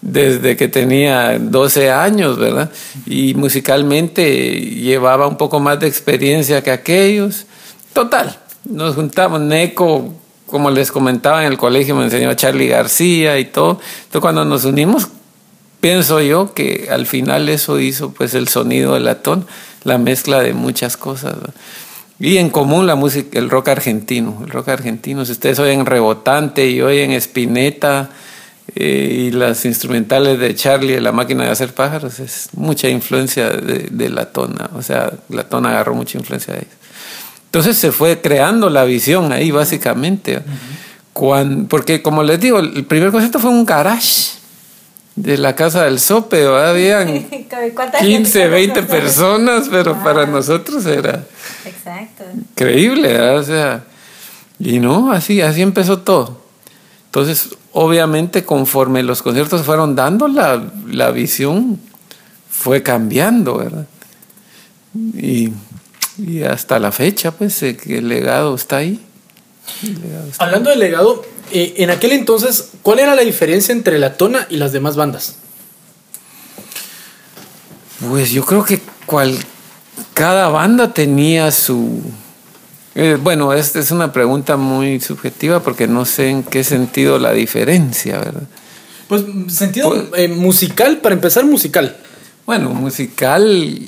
desde 0.00 0.56
que 0.56 0.68
tenía 0.68 1.38
12 1.38 1.90
años, 1.90 2.38
¿verdad? 2.38 2.70
Y 3.06 3.34
musicalmente 3.34 4.50
llevaba 4.50 5.26
un 5.26 5.36
poco 5.36 5.60
más 5.60 5.80
de 5.80 5.86
experiencia 5.86 6.62
que 6.62 6.70
aquellos. 6.70 7.46
Total, 7.94 8.38
nos 8.64 8.94
juntamos, 8.94 9.40
Neco, 9.40 10.12
como 10.46 10.70
les 10.70 10.92
comentaba 10.92 11.44
en 11.44 11.52
el 11.52 11.58
colegio, 11.58 11.94
me 11.94 12.04
enseñó 12.04 12.34
Charlie 12.34 12.68
García 12.68 13.38
y 13.38 13.46
todo. 13.46 13.80
Entonces 13.96 14.20
cuando 14.20 14.44
nos 14.44 14.64
unimos, 14.64 15.08
pienso 15.80 16.20
yo 16.20 16.54
que 16.54 16.88
al 16.90 17.06
final 17.06 17.48
eso 17.48 17.80
hizo 17.80 18.12
pues 18.12 18.34
el 18.34 18.48
sonido 18.48 18.94
de 18.94 19.00
latón, 19.00 19.46
la 19.82 19.98
mezcla 19.98 20.40
de 20.40 20.54
muchas 20.54 20.96
cosas. 20.96 21.36
Y 22.20 22.36
en 22.36 22.50
común 22.50 22.86
la 22.86 22.94
música, 22.94 23.38
el 23.38 23.50
rock 23.50 23.68
argentino, 23.68 24.40
el 24.44 24.50
rock 24.50 24.68
argentino, 24.68 25.24
si 25.24 25.32
ustedes 25.32 25.58
oyen 25.58 25.84
Rebotante 25.84 26.68
y 26.68 26.80
oyen 26.80 27.10
Spinetta, 27.12 28.10
eh, 28.76 29.26
y 29.28 29.30
las 29.30 29.64
instrumentales 29.66 30.38
de 30.38 30.54
Charlie, 30.54 31.00
la 31.00 31.12
máquina 31.12 31.44
de 31.44 31.50
hacer 31.50 31.74
pájaros, 31.74 32.18
es 32.18 32.48
mucha 32.54 32.88
influencia 32.88 33.50
de, 33.50 33.88
de 33.90 34.08
la 34.08 34.32
tona. 34.32 34.70
O 34.74 34.82
sea, 34.82 35.12
la 35.28 35.44
tona 35.48 35.70
agarró 35.70 35.94
mucha 35.94 36.18
influencia 36.18 36.54
de 36.54 36.60
ellos. 36.60 36.74
Entonces 37.54 37.76
se 37.76 37.92
fue 37.92 38.20
creando 38.20 38.68
la 38.68 38.82
visión 38.82 39.30
ahí, 39.30 39.52
básicamente. 39.52 40.38
Uh 40.38 40.40
-huh. 40.40 41.12
Cuando, 41.12 41.68
porque, 41.68 42.02
como 42.02 42.24
les 42.24 42.40
digo, 42.40 42.58
el 42.58 42.84
primer 42.84 43.12
concierto 43.12 43.38
fue 43.38 43.50
un 43.50 43.64
garage 43.64 44.32
de 45.14 45.38
la 45.38 45.54
casa 45.54 45.84
del 45.84 46.00
sope. 46.00 46.44
Habían 46.48 47.24
15, 48.00 48.48
20 48.48 48.82
personas, 48.82 49.68
pero 49.70 49.92
ah. 49.92 50.02
para 50.02 50.26
nosotros 50.26 50.84
era 50.86 51.24
Exacto. 51.64 52.24
increíble. 52.34 53.12
¿verdad? 53.12 53.38
O 53.38 53.44
sea, 53.44 53.84
y 54.58 54.80
no, 54.80 55.12
así, 55.12 55.40
así 55.40 55.62
empezó 55.62 56.00
todo. 56.00 56.42
Entonces, 57.04 57.50
obviamente, 57.70 58.42
conforme 58.44 59.04
los 59.04 59.22
conciertos 59.22 59.62
fueron 59.62 59.94
dando, 59.94 60.26
la, 60.26 60.60
la 60.88 61.12
visión 61.12 61.78
fue 62.50 62.82
cambiando, 62.82 63.58
¿verdad? 63.58 63.86
Y, 65.14 65.52
y, 66.18 66.42
hasta 66.42 66.78
la 66.78 66.92
fecha, 66.92 67.32
pues, 67.32 67.62
eh, 67.62 67.76
el 67.86 68.08
legado 68.08 68.54
está 68.54 68.78
ahí. 68.78 69.00
Legado 69.82 70.28
está 70.28 70.44
Hablando 70.44 70.70
ahí. 70.70 70.78
del 70.78 70.90
legado, 70.90 71.24
eh, 71.52 71.74
en 71.78 71.90
aquel 71.90 72.12
entonces, 72.12 72.70
¿cuál 72.82 72.98
era 72.98 73.14
la 73.14 73.22
diferencia 73.22 73.72
entre 73.72 73.98
la 73.98 74.16
Tona 74.16 74.46
y 74.50 74.56
las 74.56 74.72
demás 74.72 74.96
bandas? 74.96 75.36
Pues 78.08 78.30
yo 78.30 78.44
creo 78.44 78.64
que 78.64 78.80
cual, 79.06 79.36
cada 80.14 80.48
banda 80.48 80.92
tenía 80.92 81.50
su, 81.50 82.02
eh, 82.94 83.18
bueno, 83.20 83.52
esta 83.52 83.80
es 83.80 83.90
una 83.90 84.12
pregunta 84.12 84.56
muy 84.56 85.00
subjetiva 85.00 85.60
porque 85.60 85.88
no 85.88 86.04
sé 86.04 86.28
en 86.30 86.42
qué 86.44 86.62
sentido 86.62 87.18
la 87.18 87.32
diferencia, 87.32 88.18
¿verdad? 88.18 88.44
Pues 89.08 89.24
sentido 89.48 89.88
pues, 89.90 90.22
eh, 90.22 90.28
musical, 90.28 90.98
para 90.98 91.14
empezar 91.14 91.44
musical. 91.44 91.96
Bueno, 92.46 92.70
musical, 92.70 93.80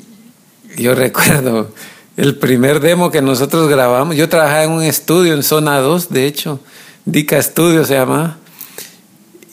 yo 0.77 0.93
recuerdo 0.95 1.71
el 2.17 2.35
primer 2.35 2.79
demo 2.79 3.11
que 3.11 3.21
nosotros 3.21 3.69
grabamos, 3.69 4.15
yo 4.15 4.27
trabajaba 4.27 4.63
en 4.63 4.71
un 4.71 4.83
estudio 4.83 5.33
en 5.33 5.43
zona 5.43 5.79
2, 5.79 6.09
de 6.09 6.25
hecho, 6.25 6.59
Dica 7.05 7.41
Studio 7.41 7.85
se 7.85 7.93
llama, 7.93 8.37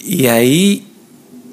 y 0.01 0.27
ahí 0.27 0.89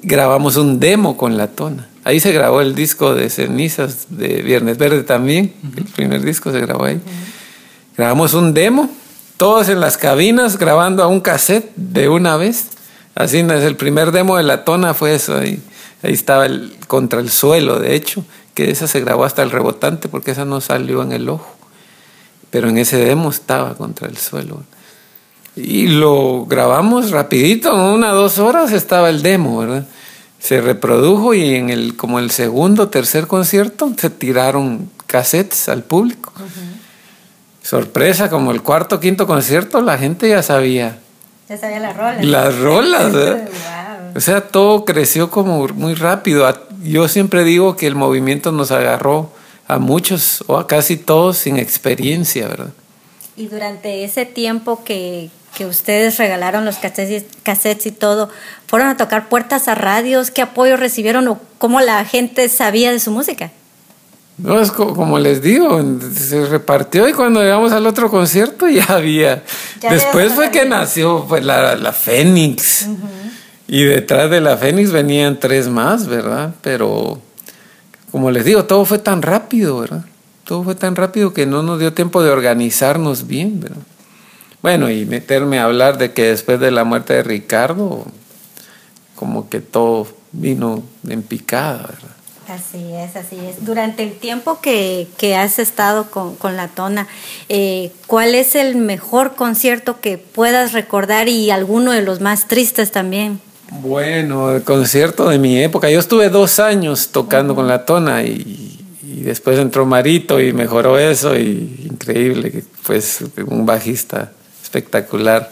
grabamos 0.02 0.56
un 0.56 0.80
demo 0.80 1.16
con 1.16 1.36
la 1.36 1.48
tona. 1.48 1.88
Ahí 2.04 2.18
se 2.18 2.32
grabó 2.32 2.62
el 2.62 2.74
disco 2.74 3.14
de 3.14 3.30
cenizas 3.30 4.06
de 4.08 4.42
Viernes 4.42 4.78
Verde 4.78 5.02
también, 5.02 5.52
uh 5.62 5.66
-huh. 5.66 5.78
el 5.78 5.84
primer 5.84 6.22
disco 6.22 6.50
se 6.50 6.60
grabó 6.60 6.86
ahí. 6.86 6.96
Uh 6.96 6.98
-huh. 6.98 7.96
Grabamos 7.96 8.32
un 8.32 8.54
demo, 8.54 8.90
todos 9.36 9.68
en 9.68 9.80
las 9.80 9.98
cabinas 9.98 10.58
grabando 10.58 11.02
a 11.02 11.08
un 11.08 11.20
cassette 11.20 11.70
de 11.76 12.08
una 12.08 12.38
vez. 12.38 12.68
Así 13.14 13.38
es 13.38 13.62
el 13.62 13.76
primer 13.76 14.12
demo 14.12 14.38
de 14.38 14.44
la 14.44 14.64
tona 14.64 14.94
fue 14.94 15.14
eso 15.14 15.36
ahí. 15.36 15.60
Ahí 16.02 16.14
estaba 16.14 16.46
el, 16.46 16.74
contra 16.88 17.20
el 17.20 17.30
suelo, 17.30 17.78
de 17.78 17.94
hecho, 17.94 18.24
que 18.54 18.70
esa 18.70 18.86
se 18.86 19.00
grabó 19.00 19.24
hasta 19.24 19.42
el 19.42 19.50
rebotante 19.50 20.08
porque 20.08 20.32
esa 20.32 20.44
no 20.44 20.60
salió 20.60 21.02
en 21.02 21.12
el 21.12 21.28
ojo. 21.28 21.56
Pero 22.50 22.68
en 22.68 22.78
ese 22.78 22.98
demo 22.98 23.30
estaba 23.30 23.74
contra 23.74 24.08
el 24.08 24.16
suelo. 24.16 24.62
Y 25.56 25.88
lo 25.88 26.46
grabamos 26.46 27.10
rapidito, 27.10 27.72
en 27.74 27.80
una 27.80 28.10
dos 28.10 28.38
horas 28.38 28.72
estaba 28.72 29.10
el 29.10 29.22
demo, 29.22 29.58
¿verdad? 29.58 29.86
Se 30.38 30.60
reprodujo 30.60 31.34
y 31.34 31.54
en 31.54 31.70
el 31.70 31.96
como 31.96 32.18
el 32.18 32.30
segundo, 32.30 32.88
tercer 32.88 33.26
concierto 33.26 33.92
se 33.96 34.10
tiraron 34.10 34.90
cassettes 35.06 35.68
al 35.68 35.82
público. 35.82 36.32
Uh 36.36 36.42
-huh 36.42 36.82
sorpresa, 37.62 38.28
como 38.28 38.50
el 38.50 38.62
cuarto, 38.62 39.00
quinto 39.00 39.26
concierto, 39.26 39.80
la 39.80 39.96
gente 39.98 40.28
ya 40.28 40.42
sabía. 40.42 40.98
Ya 41.48 41.56
sabía 41.56 41.80
las 41.80 41.96
rolas. 41.96 42.24
Las 42.24 42.58
rolas, 42.58 43.12
wow. 43.12 44.16
O 44.16 44.20
sea, 44.20 44.42
todo 44.42 44.84
creció 44.84 45.30
como 45.30 45.66
muy 45.68 45.94
rápido. 45.94 46.46
Yo 46.82 47.08
siempre 47.08 47.44
digo 47.44 47.76
que 47.76 47.86
el 47.86 47.94
movimiento 47.94 48.52
nos 48.52 48.70
agarró 48.70 49.30
a 49.68 49.78
muchos 49.78 50.44
o 50.46 50.58
a 50.58 50.66
casi 50.66 50.96
todos 50.96 51.38
sin 51.38 51.58
experiencia, 51.58 52.48
¿verdad? 52.48 52.72
Y 53.36 53.46
durante 53.46 54.04
ese 54.04 54.26
tiempo 54.26 54.84
que, 54.84 55.30
que 55.56 55.66
ustedes 55.66 56.18
regalaron 56.18 56.64
los 56.64 56.76
cassettes, 56.76 57.24
cassettes 57.42 57.86
y 57.86 57.92
todo, 57.92 58.28
¿fueron 58.66 58.88
a 58.88 58.96
tocar 58.96 59.28
puertas 59.28 59.68
a 59.68 59.74
radios? 59.74 60.30
¿Qué 60.30 60.42
apoyo 60.42 60.76
recibieron 60.76 61.28
o 61.28 61.40
cómo 61.58 61.80
la 61.80 62.04
gente 62.04 62.48
sabía 62.48 62.92
de 62.92 63.00
su 63.00 63.10
música? 63.10 63.50
No, 64.38 64.60
es 64.60 64.72
como 64.72 65.18
les 65.18 65.42
digo, 65.42 65.80
se 66.14 66.46
repartió 66.46 67.06
y 67.06 67.12
cuando 67.12 67.42
llegamos 67.42 67.70
al 67.72 67.86
otro 67.86 68.10
concierto 68.10 68.68
ya 68.68 68.86
había. 68.88 69.44
Después 69.88 70.32
fue 70.32 70.50
que 70.50 70.64
nació 70.64 71.26
pues, 71.28 71.44
la, 71.44 71.76
la 71.76 71.92
Fénix. 71.92 72.86
Y 73.72 73.84
detrás 73.84 74.28
de 74.28 74.42
la 74.42 74.58
Fénix 74.58 74.92
venían 74.92 75.40
tres 75.40 75.66
más, 75.66 76.06
¿verdad? 76.06 76.54
Pero, 76.60 77.22
como 78.10 78.30
les 78.30 78.44
digo, 78.44 78.66
todo 78.66 78.84
fue 78.84 78.98
tan 78.98 79.22
rápido, 79.22 79.78
¿verdad? 79.78 80.04
Todo 80.44 80.62
fue 80.62 80.74
tan 80.74 80.94
rápido 80.94 81.32
que 81.32 81.46
no 81.46 81.62
nos 81.62 81.80
dio 81.80 81.94
tiempo 81.94 82.22
de 82.22 82.28
organizarnos 82.28 83.26
bien, 83.26 83.60
¿verdad? 83.60 83.80
Bueno, 84.60 84.90
y 84.90 85.06
meterme 85.06 85.58
a 85.58 85.64
hablar 85.64 85.96
de 85.96 86.12
que 86.12 86.24
después 86.24 86.60
de 86.60 86.70
la 86.70 86.84
muerte 86.84 87.14
de 87.14 87.22
Ricardo, 87.22 88.04
como 89.16 89.48
que 89.48 89.60
todo 89.60 90.06
vino 90.32 90.82
en 91.08 91.22
picada, 91.22 91.78
¿verdad? 91.78 92.16
Así 92.48 92.92
es, 92.92 93.16
así 93.16 93.38
es. 93.38 93.64
Durante 93.64 94.02
el 94.02 94.12
tiempo 94.18 94.60
que, 94.60 95.08
has 95.34 95.58
estado 95.58 96.10
con, 96.10 96.56
la 96.56 96.68
tona, 96.68 97.08
eh, 97.48 97.90
¿cuál 98.06 98.34
es 98.34 98.54
el 98.54 98.76
mejor 98.76 99.34
concierto 99.34 99.98
que 100.02 100.18
puedas 100.18 100.74
recordar 100.74 101.30
y 101.30 101.50
alguno 101.50 101.92
de 101.92 102.02
los 102.02 102.20
más 102.20 102.48
tristes 102.48 102.92
también? 102.92 103.40
Bueno, 103.80 104.54
el 104.54 104.62
concierto 104.62 105.28
de 105.28 105.38
mi 105.38 105.58
época. 105.62 105.90
Yo 105.90 105.98
estuve 105.98 106.28
dos 106.28 106.60
años 106.60 107.08
tocando 107.08 107.54
con 107.54 107.66
la 107.66 107.84
tona 107.84 108.22
y, 108.22 108.68
después 109.02 109.58
entró 109.58 109.86
Marito 109.86 110.40
y 110.40 110.52
mejoró 110.52 110.98
eso 110.98 111.36
y 111.36 111.86
increíble, 111.90 112.64
pues 112.86 113.24
un 113.46 113.64
bajista 113.66 114.32
espectacular. 114.62 115.50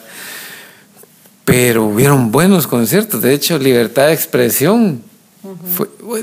Pero 1.45 1.85
hubieron 1.85 2.31
buenos 2.31 2.67
conciertos, 2.67 3.23
de 3.23 3.35
hecho, 3.35 3.59
Libertad 3.59 4.07
de 4.07 4.13
Expresión 4.13 5.03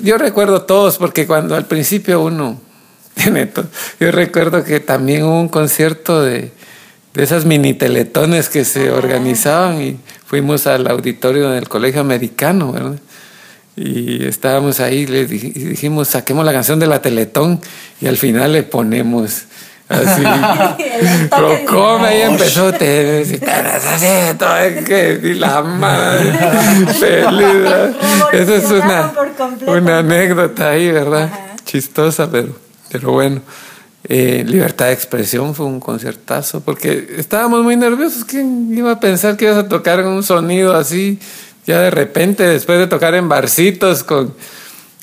yo 0.04 0.18
recuerdo 0.18 0.64
todos, 0.64 0.98
porque 0.98 1.26
cuando 1.26 1.56
al 1.56 1.66
principio 1.66 2.22
uno 2.22 2.62
tiene 3.16 3.48
todo, 3.48 3.66
yo 4.00 4.12
recuerdo 4.12 4.64
que 4.64 4.80
también 4.80 5.24
hubo 5.24 5.40
un 5.40 5.50
concierto 5.50 6.22
de, 6.22 6.52
de 7.18 7.24
esas 7.24 7.46
mini 7.46 7.74
teletones 7.74 8.48
que 8.48 8.64
se 8.64 8.92
organizaban 8.92 9.82
y 9.82 9.98
fuimos 10.28 10.68
al 10.68 10.88
auditorio 10.88 11.50
del 11.50 11.68
colegio 11.68 12.00
americano, 12.00 12.72
¿verdad? 12.72 13.00
Y 13.76 14.24
estábamos 14.24 14.80
ahí, 14.80 15.08
le 15.08 15.26
dijimos, 15.26 16.10
saquemos 16.10 16.46
la 16.46 16.54
canción 16.54 16.80
de 16.80 16.86
la 16.86 17.02
Teletón 17.02 17.60
y 18.00 18.06
al 18.06 18.18
final 18.18 18.54
le 18.54 18.62
ponemos 18.62 19.46
Así. 19.90 20.22
Procome 21.30 22.08
ahí 22.08 22.22
empezó, 22.22 22.74
te 22.74 23.24
y 25.24 25.34
la 25.34 25.62
madre 25.62 26.34
feliz. 27.00 27.96
Esa 28.34 28.56
es 28.56 28.70
una, 28.70 29.14
una 29.66 30.00
anécdota 30.00 30.72
ahí, 30.72 30.92
¿verdad? 30.92 31.32
Chistosa, 31.64 32.30
pero, 32.30 32.50
pero 32.92 33.14
bueno. 33.14 33.42
Eh, 34.04 34.46
libertad 34.48 34.86
de 34.86 34.94
expresión 34.94 35.54
fue 35.54 35.66
un 35.66 35.80
concertazo 35.80 36.62
porque 36.62 37.16
estábamos 37.18 37.64
muy 37.64 37.76
nerviosos. 37.76 38.24
¿Quién 38.24 38.70
iba 38.76 38.92
a 38.92 39.00
pensar 39.00 39.36
que 39.38 39.46
ibas 39.46 39.58
a 39.58 39.68
tocar 39.68 40.06
un 40.06 40.24
sonido 40.24 40.76
así? 40.76 41.20
Ya 41.66 41.82
de 41.82 41.92
repente, 41.92 42.44
después 42.44 42.80
de 42.80 42.88
tocar 42.88 43.16
en 43.16 43.28
barcitos 43.28 44.04
con 44.04 44.34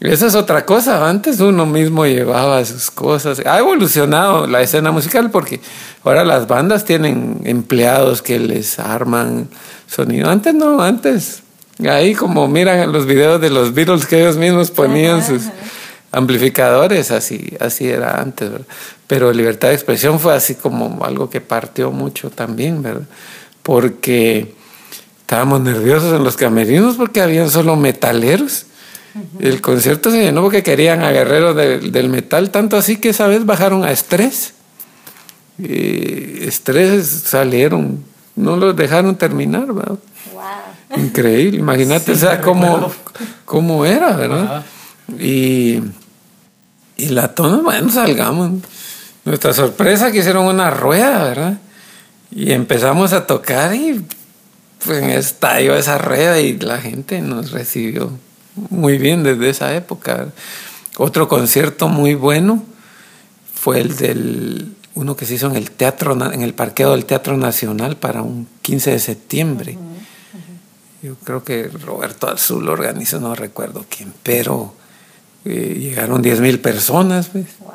esa 0.01 0.27
es 0.27 0.35
otra 0.35 0.67
cosa. 0.67 1.09
Antes 1.09 1.41
uno 1.41 1.67
mismo 1.67 2.05
llevaba 2.05 2.65
sus 2.65 2.91
cosas. 2.91 3.41
Ha 3.47 3.59
evolucionado 3.59 4.47
la 4.47 4.61
escena 4.61 4.91
musical 4.91 5.31
porque 5.31 5.61
ahora 6.03 6.25
las 6.25 6.47
bandas 6.47 6.85
tienen 6.85 7.41
empleados 7.45 8.21
que 8.21 8.39
les 8.39 8.79
arman 8.79 9.49
sonido. 9.87 10.29
Antes 10.29 10.55
no, 10.55 10.83
antes. 10.83 11.43
Ahí 11.89 12.15
como 12.15 12.47
miran 12.49 12.93
los 12.93 13.07
videos 13.07 13.41
de 13.41 13.51
los 13.51 13.73
Beatles 13.75 14.07
que 14.07 14.21
ellos 14.21 14.37
mismos 14.37 14.71
ponían 14.71 15.25
sus 15.25 15.43
amplificadores, 16.15 17.11
así, 17.11 17.57
así 17.61 17.89
era 17.89 18.21
antes, 18.21 18.51
¿verdad? 18.51 18.67
Pero 19.07 19.33
libertad 19.33 19.69
de 19.69 19.75
expresión 19.75 20.19
fue 20.19 20.35
así 20.35 20.55
como 20.55 21.05
algo 21.05 21.29
que 21.29 21.41
partió 21.41 21.91
mucho 21.91 22.31
también, 22.31 22.83
¿verdad? 22.83 23.07
Porque 23.63 24.55
estábamos 25.21 25.61
nerviosos 25.61 26.15
en 26.15 26.25
los 26.25 26.37
camerinos 26.37 26.97
porque 26.97 27.21
habían 27.21 27.51
solo 27.51 27.77
metaleros 27.77 28.67
el 29.39 29.61
concierto 29.61 30.11
se 30.11 30.23
llenó 30.23 30.43
porque 30.43 30.63
querían 30.63 31.03
a 31.03 31.13
Guerrero 31.13 31.55
del 31.55 32.09
metal, 32.09 32.51
tanto 32.51 32.77
así 32.77 32.97
que 32.97 33.11
esa 33.11 33.27
vez 33.27 33.47
bajaron 33.47 33.85
a 33.85 33.93
Estrés. 33.93 34.55
Estrés 35.59 37.07
salieron, 37.07 38.05
no 38.35 38.57
los 38.57 38.75
dejaron 38.75 39.15
terminar, 39.15 39.73
¿verdad? 39.73 39.99
Increíble, 40.97 41.59
imagínate, 41.59 42.13
o 42.13 42.17
sea, 42.17 42.41
cómo, 42.41 42.91
cómo, 43.45 43.85
era, 43.87 44.17
¿verdad? 44.17 44.65
Y, 45.19 45.81
y 46.97 47.09
la 47.09 47.35
tona, 47.35 47.63
bueno, 47.63 47.91
salgamos. 47.91 48.63
Nuestra 49.25 49.53
sorpresa 49.53 50.13
que 50.13 50.19
hicieron 50.19 50.47
una 50.47 50.71
rueda, 50.71 51.25
¿verdad? 51.25 51.59
Y 52.31 52.53
empezamos 52.53 53.13
a 53.13 53.27
tocar 53.27 53.75
y 53.75 54.05
pues 54.85 55.03
estalló 55.03 55.77
esa 55.77 55.99
rueda 55.99 56.41
y 56.41 56.59
la 56.59 56.79
gente 56.79 57.21
nos 57.21 57.53
recibió 57.53 58.11
muy 58.71 58.99
bien 58.99 59.23
desde 59.23 59.51
esa 59.51 59.75
época. 59.75 60.29
Otro 60.97 61.29
concierto 61.29 61.89
muy 61.89 62.15
bueno 62.15 62.63
fue 63.55 63.81
el 63.81 63.97
del 63.97 64.75
uno 64.95 65.17
que 65.17 65.27
se 65.27 65.35
hizo 65.35 65.47
en 65.47 65.57
el 65.57 65.71
teatro 65.71 66.13
en 66.33 66.43
el 66.43 66.55
parqueo 66.55 66.93
del 66.93 67.05
Teatro 67.05 67.37
Nacional 67.37 67.97
para 67.97 68.23
un 68.23 68.47
15 68.63 68.93
de 68.93 68.99
septiembre. 68.99 69.79
Yo 71.03 71.17
creo 71.17 71.45
que 71.45 71.69
Roberto 71.69 72.29
Azul 72.29 72.69
organizó, 72.69 73.21
no 73.21 73.35
recuerdo 73.35 73.85
quién, 73.89 74.15
pero 74.23 74.75
eh, 75.45 75.77
llegaron 75.79 76.23
10 76.23 76.41
mil 76.41 76.61
personas, 76.61 77.33
¿ves? 77.33 77.47
Wow. 77.61 77.71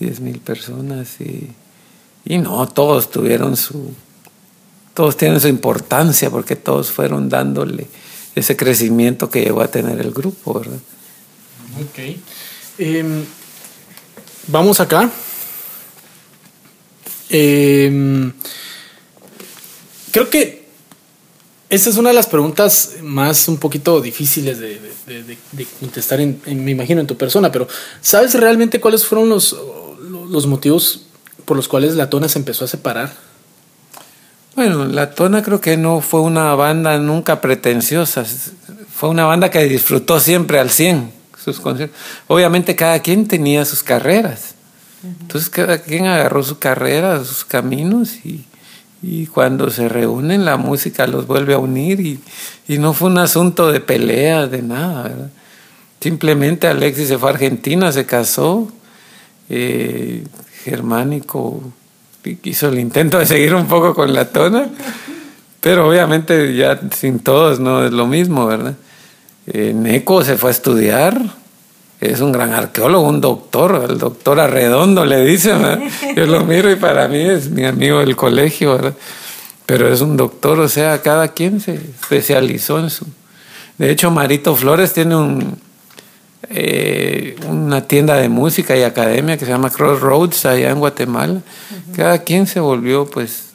10 0.00 0.20
mil 0.20 0.38
personas 0.38 1.20
y, 1.20 1.50
y 2.24 2.38
no, 2.38 2.66
todos 2.68 3.10
tuvieron 3.10 3.56
su, 3.56 3.92
todos 4.94 5.16
tienen 5.16 5.40
su 5.40 5.48
importancia 5.48 6.30
porque 6.30 6.56
todos 6.56 6.90
fueron 6.90 7.28
dándole 7.28 7.86
ese 8.34 8.56
crecimiento 8.56 9.30
que 9.30 9.42
llegó 9.42 9.60
a 9.60 9.68
tener 9.68 10.00
el 10.00 10.12
grupo, 10.12 10.54
¿verdad? 10.54 10.78
Ok. 11.80 12.16
Em, 12.78 13.24
vamos 14.46 14.80
acá. 14.80 15.10
Em, 17.28 18.32
creo 20.10 20.30
que 20.30 20.67
esta 21.70 21.90
es 21.90 21.96
una 21.96 22.10
de 22.10 22.14
las 22.14 22.26
preguntas 22.26 22.96
más 23.02 23.48
un 23.48 23.58
poquito 23.58 24.00
difíciles 24.00 24.58
de, 24.58 24.80
contestar, 25.80 26.20
en, 26.20 26.40
me 26.46 26.70
imagino, 26.70 27.00
en 27.00 27.06
tu 27.06 27.16
persona, 27.16 27.52
pero 27.52 27.68
¿sabes 28.00 28.34
realmente 28.34 28.80
cuáles 28.80 29.04
fueron 29.04 29.28
los, 29.28 29.56
los 30.30 30.46
motivos 30.46 31.06
por 31.44 31.56
los 31.56 31.68
cuales 31.68 31.94
la 31.94 32.08
tona 32.08 32.28
se 32.28 32.38
empezó 32.38 32.64
a 32.64 32.68
separar? 32.68 33.28
Bueno, 34.58 34.86
La 34.86 35.14
Tona 35.14 35.40
creo 35.44 35.60
que 35.60 35.76
no 35.76 36.00
fue 36.00 36.20
una 36.20 36.52
banda 36.56 36.98
nunca 36.98 37.40
pretenciosa, 37.40 38.24
fue 38.92 39.08
una 39.08 39.24
banda 39.24 39.52
que 39.52 39.62
disfrutó 39.64 40.18
siempre 40.18 40.58
al 40.58 40.70
100 40.70 41.12
sus 41.44 41.60
conciertos. 41.60 41.96
Obviamente 42.26 42.74
cada 42.74 42.98
quien 42.98 43.28
tenía 43.28 43.64
sus 43.64 43.84
carreras, 43.84 44.56
entonces 45.04 45.48
cada 45.48 45.78
quien 45.78 46.06
agarró 46.06 46.42
su 46.42 46.58
carrera, 46.58 47.24
sus 47.24 47.44
caminos 47.44 48.16
y, 48.24 48.46
cuando 49.32 49.70
se 49.70 49.88
reúnen 49.88 50.44
la 50.44 50.56
música 50.56 51.06
los 51.06 51.26
vuelve 51.26 51.54
a 51.54 51.58
unir 51.58 52.00
y, 52.00 52.20
no 52.78 52.92
fue 52.92 53.08
un 53.08 53.18
asunto 53.18 53.70
de 53.70 53.80
pelea, 53.80 54.46
de 54.46 54.62
nada. 54.62 55.30
Simplemente 56.00 56.66
Alexis 56.66 57.08
se 57.08 57.18
fue 57.18 57.30
a 57.30 57.32
Argentina, 57.32 57.92
se 57.92 58.06
casó, 58.06 58.68
eh, 59.48 60.24
Germánico 60.64 61.62
hizo 62.42 62.68
el 62.68 62.78
intento 62.78 63.18
de 63.18 63.26
seguir 63.26 63.54
un 63.54 63.66
poco 63.66 63.94
con 63.94 64.12
la 64.12 64.26
tona, 64.26 64.68
pero 65.60 65.88
obviamente 65.88 66.54
ya 66.54 66.80
sin 66.94 67.20
todos 67.20 67.60
no 67.60 67.84
es 67.84 67.92
lo 67.92 68.06
mismo, 68.06 68.46
¿verdad? 68.46 68.74
Eh, 69.46 69.72
Neco 69.74 70.24
se 70.24 70.36
fue 70.36 70.50
a 70.50 70.52
estudiar, 70.52 71.18
es 72.00 72.20
un 72.20 72.32
gran 72.32 72.52
arqueólogo, 72.52 73.08
un 73.08 73.20
doctor, 73.20 73.86
el 73.90 73.98
doctor 73.98 74.40
Arredondo 74.40 75.04
le 75.04 75.24
dicen, 75.24 75.90
yo 76.16 76.26
lo 76.26 76.44
miro 76.44 76.70
y 76.70 76.76
para 76.76 77.08
mí 77.08 77.20
es 77.20 77.50
mi 77.50 77.64
amigo 77.64 77.98
del 78.00 78.16
colegio, 78.16 78.72
¿verdad? 78.72 78.94
pero 79.68 79.92
es 79.92 80.00
un 80.00 80.16
doctor, 80.16 80.58
o 80.60 80.66
sea, 80.66 81.02
cada 81.02 81.28
quien 81.28 81.60
se 81.60 81.74
especializó 81.74 82.78
en 82.78 82.88
su... 82.88 83.04
De 83.76 83.90
hecho, 83.90 84.10
Marito 84.10 84.56
Flores 84.56 84.94
tiene 84.94 85.14
un, 85.14 85.58
eh, 86.48 87.36
una 87.46 87.86
tienda 87.86 88.14
de 88.16 88.30
música 88.30 88.74
y 88.78 88.82
academia 88.82 89.36
que 89.36 89.44
se 89.44 89.50
llama 89.50 89.68
Crossroads 89.68 90.46
allá 90.46 90.70
en 90.70 90.78
Guatemala. 90.78 91.42
Cada 91.94 92.24
quien 92.24 92.46
se 92.46 92.60
volvió, 92.60 93.04
pues, 93.10 93.50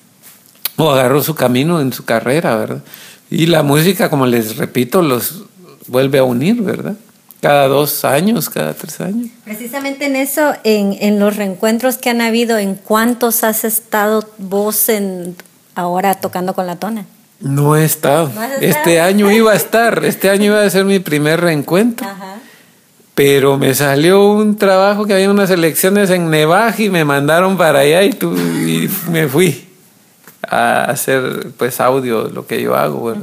o 0.75 0.91
agarró 0.91 1.23
su 1.23 1.33
camino 1.33 1.81
en 1.81 1.91
su 1.91 2.05
carrera, 2.05 2.57
¿verdad? 2.57 2.83
Y 3.31 3.47
la 3.47 3.63
música, 3.63 4.11
como 4.11 4.27
les 4.27 4.57
repito, 4.57 5.01
los 5.01 5.45
vuelve 5.87 6.19
a 6.19 6.23
unir, 6.23 6.61
¿verdad? 6.61 6.95
Cada 7.43 7.67
dos 7.67 8.03
años, 8.05 8.49
cada 8.49 8.73
tres 8.73 8.99
años. 8.99 9.27
Precisamente 9.43 10.05
en 10.05 10.15
eso, 10.15 10.53
en, 10.63 10.97
en 10.99 11.19
los 11.19 11.35
reencuentros 11.35 11.97
que 11.97 12.09
han 12.09 12.21
habido, 12.21 12.57
¿en 12.57 12.73
cuántos 12.75 13.43
has 13.43 13.63
estado 13.63 14.27
vos 14.39 14.89
en, 14.89 15.35
ahora 15.75 16.15
tocando 16.15 16.53
con 16.53 16.65
la 16.65 16.77
tona? 16.77 17.05
No 17.39 17.75
he 17.75 17.85
estado. 17.85 18.31
este 18.61 19.01
año 19.01 19.29
iba 19.29 19.51
a 19.51 19.55
estar, 19.55 20.03
este 20.05 20.29
año 20.29 20.45
iba 20.45 20.63
a 20.63 20.69
ser 20.69 20.85
mi 20.85 20.99
primer 20.99 21.41
reencuentro. 21.41 22.07
Ajá 22.07 22.33
pero 23.15 23.57
me 23.57 23.73
salió 23.75 24.31
un 24.31 24.57
trabajo 24.57 25.05
que 25.05 25.13
había 25.13 25.29
unas 25.29 25.51
elecciones 25.51 26.09
en 26.09 26.29
Nevaj 26.29 26.79
y 26.81 26.89
me 26.89 27.05
mandaron 27.05 27.57
para 27.57 27.79
allá 27.79 28.03
y, 28.03 28.11
tú, 28.11 28.35
y 28.35 28.89
me 29.11 29.27
fui 29.27 29.67
a 30.41 30.85
hacer 30.85 31.51
pues 31.57 31.79
audio, 31.79 32.27
lo 32.29 32.47
que 32.47 32.61
yo 32.61 32.75
hago. 32.75 33.13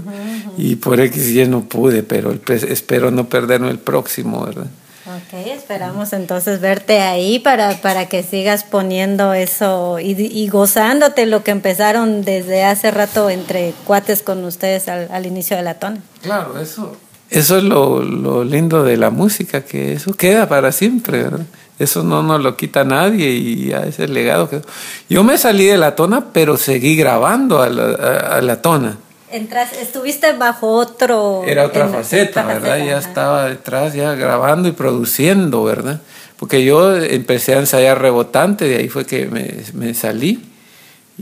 Y 0.56 0.76
por 0.76 1.00
X 1.00 1.30
y 1.30 1.46
no 1.46 1.64
pude, 1.64 2.02
pero 2.02 2.34
espero 2.48 3.10
no 3.10 3.28
perderme 3.28 3.70
el 3.70 3.78
próximo, 3.78 4.44
¿verdad? 4.44 4.66
Ok, 5.06 5.46
esperamos 5.46 6.12
entonces 6.12 6.60
verte 6.60 7.00
ahí 7.00 7.40
para, 7.40 7.80
para 7.80 8.06
que 8.06 8.22
sigas 8.22 8.62
poniendo 8.62 9.34
eso 9.34 9.98
y, 9.98 10.12
y, 10.12 10.48
gozándote 10.48 11.26
lo 11.26 11.42
que 11.42 11.50
empezaron 11.50 12.22
desde 12.22 12.62
hace 12.62 12.90
rato 12.92 13.28
entre 13.28 13.74
cuates 13.84 14.22
con 14.22 14.44
ustedes 14.44 14.88
al, 14.88 15.08
al 15.10 15.26
inicio 15.26 15.56
de 15.56 15.62
la 15.64 15.74
tona. 15.74 15.98
Claro, 16.22 16.60
eso, 16.60 16.96
eso 17.30 17.58
es 17.58 17.64
lo, 17.64 18.02
lo, 18.02 18.44
lindo 18.44 18.84
de 18.84 18.96
la 18.96 19.10
música, 19.10 19.62
que 19.62 19.94
eso 19.94 20.12
queda 20.14 20.48
para 20.48 20.70
siempre, 20.70 21.22
¿verdad? 21.24 21.46
Eso 21.78 22.02
no 22.02 22.22
nos 22.22 22.42
lo 22.42 22.56
quita 22.56 22.84
nadie 22.84 23.30
y 23.30 23.68
ya 23.68 23.84
es 23.86 23.98
el 24.00 24.12
legado. 24.12 24.50
Que... 24.50 24.60
Yo 25.08 25.24
me 25.24 25.38
salí 25.38 25.64
de 25.64 25.78
la 25.78 25.96
tona, 25.96 26.26
pero 26.32 26.56
seguí 26.56 26.94
grabando 26.94 27.62
a 27.62 27.68
la, 27.68 27.92
a, 28.36 28.42
la 28.42 28.60
tona. 28.60 28.98
Entras, 29.32 29.72
estuviste 29.72 30.32
bajo 30.32 30.72
otro... 30.72 31.44
Era 31.46 31.66
otra 31.66 31.88
faceta, 31.88 32.44
¿verdad? 32.44 32.78
ya 32.78 32.98
estaba 32.98 33.46
detrás, 33.48 33.94
ya 33.94 34.14
grabando 34.14 34.68
y 34.68 34.72
produciendo, 34.72 35.62
¿verdad? 35.64 36.00
Porque 36.36 36.64
yo 36.64 36.96
empecé 36.96 37.54
a 37.54 37.58
ensayar 37.58 38.00
rebotante, 38.00 38.66
de 38.66 38.76
ahí 38.76 38.88
fue 38.88 39.04
que 39.04 39.26
me, 39.26 39.54
me 39.74 39.94
salí 39.94 40.50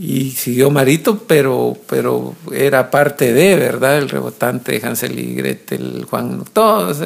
y 0.00 0.30
siguió 0.30 0.70
Marito, 0.70 1.18
pero, 1.26 1.76
pero 1.88 2.34
era 2.52 2.90
parte 2.90 3.32
de, 3.32 3.56
¿verdad? 3.56 3.98
El 3.98 4.08
rebotante, 4.08 4.80
Hansel 4.84 5.18
y 5.18 5.34
Gretel, 5.34 6.06
Juan, 6.08 6.44
todos, 6.52 6.98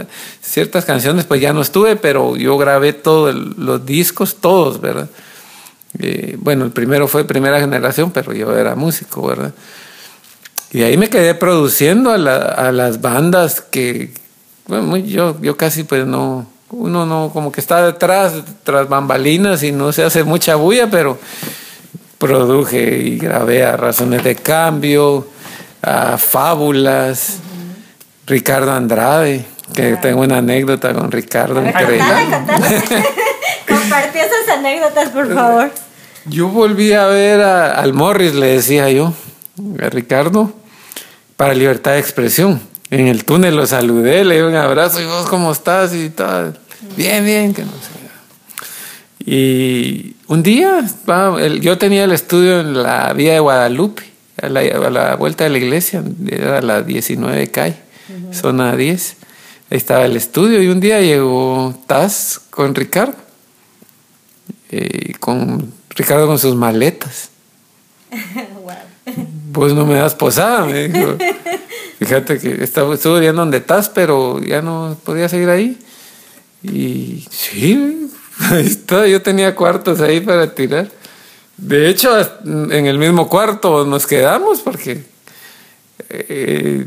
ciertas 0.42 0.84
canciones, 0.84 1.24
pues 1.24 1.40
ya 1.40 1.52
no 1.54 1.62
estuve, 1.62 1.96
pero 1.96 2.36
yo 2.36 2.58
grabé 2.58 2.92
todos 2.92 3.34
los 3.34 3.86
discos, 3.86 4.36
todos, 4.36 4.80
¿verdad? 4.80 5.08
Eh, 5.98 6.36
bueno, 6.38 6.64
el 6.64 6.70
primero 6.70 7.08
fue 7.08 7.24
primera 7.24 7.60
generación, 7.60 8.10
pero 8.10 8.34
yo 8.34 8.54
era 8.56 8.74
músico, 8.74 9.26
¿verdad? 9.26 9.54
Y 10.72 10.82
ahí 10.82 10.96
me 10.96 11.10
quedé 11.10 11.34
produciendo 11.34 12.10
a, 12.10 12.18
la, 12.18 12.36
a 12.36 12.72
las 12.72 13.02
bandas 13.02 13.60
que, 13.60 14.10
bueno, 14.66 14.96
yo, 14.96 15.38
yo 15.42 15.56
casi 15.56 15.84
pues 15.84 16.06
no, 16.06 16.46
uno 16.70 17.04
no, 17.04 17.30
como 17.32 17.52
que 17.52 17.60
está 17.60 17.84
detrás, 17.84 18.32
tras 18.64 18.88
bambalinas 18.88 19.62
y 19.62 19.72
no 19.72 19.92
se 19.92 20.02
hace 20.02 20.24
mucha 20.24 20.56
bulla, 20.56 20.88
pero 20.90 21.18
produje 22.16 22.98
y 22.98 23.18
grabé 23.18 23.64
a 23.64 23.76
Razones 23.76 24.24
de 24.24 24.34
Cambio, 24.36 25.28
a 25.82 26.16
Fábulas, 26.16 27.40
Ricardo 28.26 28.72
Andrade, 28.72 29.44
que 29.74 29.96
tengo 29.96 30.22
una 30.22 30.38
anécdota 30.38 30.94
con 30.94 31.10
Ricardo. 31.10 31.60
Compartí 33.68 34.18
esas 34.18 34.56
anécdotas, 34.56 35.10
por 35.10 35.34
favor. 35.34 35.70
Yo 36.24 36.48
volví 36.48 36.92
a 36.92 37.06
ver 37.06 37.42
a, 37.42 37.74
al 37.74 37.92
Morris, 37.92 38.34
le 38.34 38.46
decía 38.46 38.88
yo, 38.90 39.12
a 39.82 39.90
Ricardo, 39.90 40.52
para 41.42 41.54
Libertad 41.54 41.94
de 41.94 41.98
Expresión. 41.98 42.60
En 42.88 43.08
el 43.08 43.24
túnel 43.24 43.56
lo 43.56 43.66
saludé, 43.66 44.24
le 44.24 44.36
di 44.36 44.42
un 44.42 44.54
abrazo 44.54 45.00
y 45.00 45.06
vos 45.06 45.26
cómo 45.28 45.50
estás 45.50 45.92
y 45.92 46.08
tal. 46.08 46.56
Bien, 46.96 47.24
bien, 47.24 47.52
que 47.52 47.62
no 47.62 47.72
sé. 47.72 49.28
Y 49.28 50.14
un 50.28 50.44
día 50.44 50.84
yo 51.60 51.78
tenía 51.78 52.04
el 52.04 52.12
estudio 52.12 52.60
en 52.60 52.80
la 52.80 53.12
vía 53.12 53.32
de 53.32 53.40
Guadalupe, 53.40 54.04
a 54.40 54.48
la, 54.48 55.16
vuelta 55.16 55.42
de 55.42 55.50
la 55.50 55.58
iglesia, 55.58 56.04
era 56.30 56.62
la 56.62 56.82
19 56.82 57.50
calle, 57.50 57.74
zona 58.30 58.76
10. 58.76 59.16
Ahí 59.70 59.78
estaba 59.78 60.04
el 60.04 60.16
estudio 60.16 60.62
y 60.62 60.68
un 60.68 60.78
día 60.78 61.00
llegó 61.00 61.74
Taz 61.88 62.40
con 62.50 62.72
Ricardo, 62.72 63.16
eh, 64.70 65.14
con 65.18 65.74
Ricardo 65.90 66.28
con 66.28 66.38
sus 66.38 66.54
maletas. 66.54 67.30
Vos 69.52 69.74
no 69.74 69.86
me 69.86 69.94
das 69.94 70.14
posada, 70.14 70.64
me 70.64 70.88
dijo. 70.88 71.16
Fíjate 71.98 72.38
que 72.38 72.64
estaba, 72.64 72.94
estuve 72.94 73.20
viendo 73.20 73.42
donde 73.42 73.58
estás, 73.58 73.88
pero 73.88 74.40
ya 74.40 74.62
no 74.62 74.96
podía 75.04 75.28
seguir 75.28 75.50
ahí. 75.50 75.78
Y 76.62 77.26
sí, 77.30 78.08
Ahí 78.50 78.66
está, 78.66 79.06
yo 79.06 79.22
tenía 79.22 79.54
cuartos 79.54 80.00
ahí 80.00 80.20
para 80.20 80.54
tirar. 80.54 80.88
De 81.56 81.88
hecho, 81.88 82.10
en 82.44 82.86
el 82.86 82.98
mismo 82.98 83.28
cuarto 83.28 83.84
nos 83.84 84.06
quedamos 84.06 84.60
porque 84.60 85.04
eh, 86.08 86.86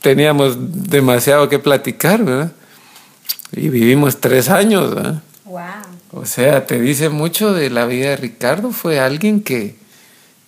teníamos 0.00 0.56
demasiado 0.58 1.48
que 1.48 1.58
platicar, 1.58 2.24
¿verdad? 2.24 2.52
Y 3.52 3.68
vivimos 3.68 4.20
tres 4.20 4.48
años, 4.48 4.94
¿verdad? 4.94 5.22
Wow. 5.44 5.62
O 6.22 6.26
sea, 6.26 6.66
te 6.66 6.80
dice 6.80 7.08
mucho 7.08 7.52
de 7.52 7.70
la 7.70 7.86
vida 7.86 8.10
de 8.10 8.16
Ricardo. 8.16 8.72
Fue 8.72 8.98
alguien 8.98 9.42
que, 9.42 9.76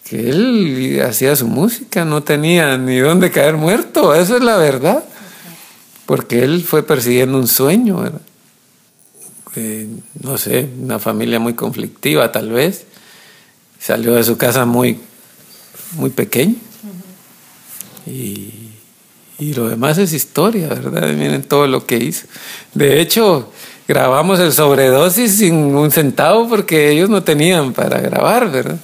que 0.08 0.30
él 0.30 1.02
hacía 1.06 1.36
su 1.36 1.46
música, 1.46 2.04
no 2.04 2.22
tenía 2.22 2.78
ni 2.78 2.98
dónde 2.98 3.30
caer 3.30 3.56
muerto. 3.56 4.14
Eso 4.14 4.36
es 4.36 4.42
la 4.42 4.56
verdad. 4.56 5.04
Porque 6.06 6.42
él 6.42 6.64
fue 6.64 6.82
persiguiendo 6.82 7.38
un 7.38 7.48
sueño, 7.48 8.00
¿verdad? 8.00 8.20
no 10.22 10.38
sé, 10.38 10.68
una 10.80 11.00
familia 11.00 11.40
muy 11.40 11.54
conflictiva 11.54 12.30
tal 12.30 12.50
vez. 12.50 12.86
Salió 13.80 14.14
de 14.14 14.22
su 14.22 14.36
casa 14.36 14.64
muy, 14.64 14.98
muy 15.92 16.10
pequeño. 16.10 16.54
y, 18.06 18.70
y, 19.38 19.54
lo 19.54 19.68
demás 19.68 19.98
es 19.98 20.12
historia, 20.12 20.68
¿verdad? 20.68 21.08
Miren 21.08 21.42
todo 21.42 21.66
lo 21.66 21.86
que 21.86 21.96
hizo. 21.96 22.26
De 22.72 23.00
hecho, 23.00 23.52
grabamos 23.86 24.38
el 24.40 24.52
sobredosis 24.52 25.38
sin 25.38 25.54
un 25.54 25.90
centavo 25.90 26.48
porque 26.48 26.90
ellos 26.90 27.10
no 27.10 27.22
tenían 27.24 27.72
para 27.72 28.00
grabar, 28.00 28.50
¿verdad? 28.50 28.78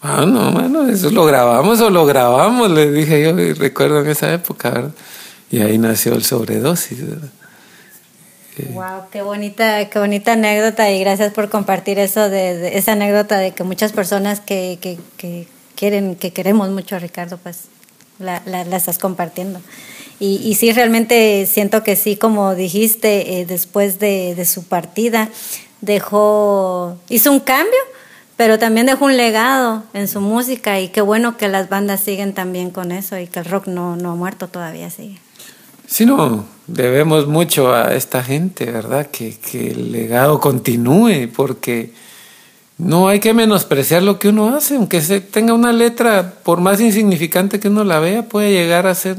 Ah, 0.00 0.24
no, 0.26 0.52
bueno, 0.52 0.88
eso 0.88 1.10
lo 1.10 1.24
grabamos 1.24 1.80
o 1.80 1.90
lo 1.90 2.06
grabamos, 2.06 2.70
les 2.70 2.92
dije 2.92 3.22
yo, 3.22 3.32
recuerdo 3.54 4.00
en 4.00 4.08
esa 4.08 4.32
época. 4.32 4.90
Y 5.50 5.60
ahí 5.60 5.78
nació 5.78 6.14
el 6.14 6.24
sobredosis, 6.24 7.08
¿verdad? 7.08 7.30
Wow, 8.66 9.08
qué 9.12 9.22
bonita, 9.22 9.88
qué 9.88 9.98
bonita 9.98 10.32
anécdota 10.32 10.90
y 10.90 11.00
gracias 11.00 11.32
por 11.32 11.48
compartir 11.48 11.98
eso 11.98 12.28
de, 12.28 12.76
esa 12.76 12.92
anécdota 12.92 13.38
de 13.38 13.52
que 13.52 13.62
muchas 13.62 13.92
personas 13.92 14.40
que, 14.40 14.78
que, 14.80 15.46
quieren, 15.76 16.16
que 16.16 16.32
queremos 16.32 16.68
mucho 16.70 16.96
a 16.96 16.98
Ricardo, 16.98 17.38
pues 17.38 17.64
la, 18.18 18.42
la, 18.46 18.76
estás 18.76 18.98
compartiendo. 18.98 19.60
Y, 20.18 20.40
y, 20.42 20.56
sí, 20.56 20.72
realmente 20.72 21.46
siento 21.46 21.84
que 21.84 21.94
sí, 21.94 22.16
como 22.16 22.56
dijiste, 22.56 23.40
eh, 23.40 23.46
después 23.46 24.00
de, 24.00 24.34
de, 24.34 24.44
su 24.44 24.64
partida, 24.64 25.28
dejó, 25.80 26.96
hizo 27.08 27.30
un 27.30 27.38
cambio, 27.38 27.78
pero 28.38 28.56
también 28.56 28.86
dejó 28.86 29.06
un 29.06 29.16
legado 29.16 29.82
en 29.94 30.06
su 30.06 30.20
música 30.20 30.78
y 30.78 30.90
qué 30.90 31.00
bueno 31.00 31.36
que 31.36 31.48
las 31.48 31.68
bandas 31.68 31.98
siguen 31.98 32.34
también 32.34 32.70
con 32.70 32.92
eso 32.92 33.18
y 33.18 33.26
que 33.26 33.40
el 33.40 33.44
rock 33.44 33.66
no, 33.66 33.96
no 33.96 34.12
ha 34.12 34.14
muerto 34.14 34.46
todavía, 34.46 34.90
sigue. 34.90 35.18
Sí, 35.88 36.06
no, 36.06 36.46
debemos 36.68 37.26
mucho 37.26 37.74
a 37.74 37.96
esta 37.96 38.22
gente, 38.22 38.66
¿verdad? 38.66 39.08
Que, 39.10 39.36
que, 39.36 39.72
el 39.72 39.90
legado 39.90 40.38
continúe, 40.38 41.28
porque 41.34 41.92
no 42.76 43.08
hay 43.08 43.18
que 43.18 43.34
menospreciar 43.34 44.04
lo 44.04 44.20
que 44.20 44.28
uno 44.28 44.54
hace, 44.54 44.76
aunque 44.76 45.00
se 45.00 45.20
tenga 45.20 45.52
una 45.52 45.72
letra, 45.72 46.34
por 46.44 46.60
más 46.60 46.80
insignificante 46.80 47.58
que 47.58 47.66
uno 47.66 47.82
la 47.82 47.98
vea, 47.98 48.22
puede 48.28 48.52
llegar 48.52 48.86
a 48.86 48.94
ser 48.94 49.16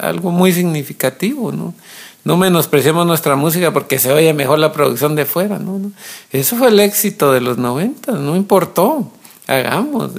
algo 0.00 0.30
muy 0.30 0.50
significativo, 0.50 1.52
¿no? 1.52 1.74
No 2.24 2.36
menospreciemos 2.36 3.04
nuestra 3.06 3.34
música 3.34 3.72
porque 3.72 3.98
se 3.98 4.12
oye 4.12 4.32
mejor 4.32 4.58
la 4.58 4.72
producción 4.72 5.16
de 5.16 5.24
fuera, 5.24 5.58
¿no? 5.58 5.92
Eso 6.30 6.56
fue 6.56 6.68
el 6.68 6.78
éxito 6.78 7.32
de 7.32 7.40
los 7.40 7.58
90, 7.58 8.12
no 8.12 8.36
importó, 8.36 9.10
hagamos. 9.48 10.12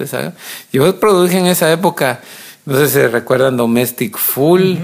Yo 0.72 1.00
produje 1.00 1.38
en 1.38 1.46
esa 1.46 1.72
época, 1.72 2.20
no 2.66 2.78
sé 2.78 2.89
si 2.89 3.08
recuerdan 3.08 3.56
Domestic 3.56 4.18
Full. 4.18 4.76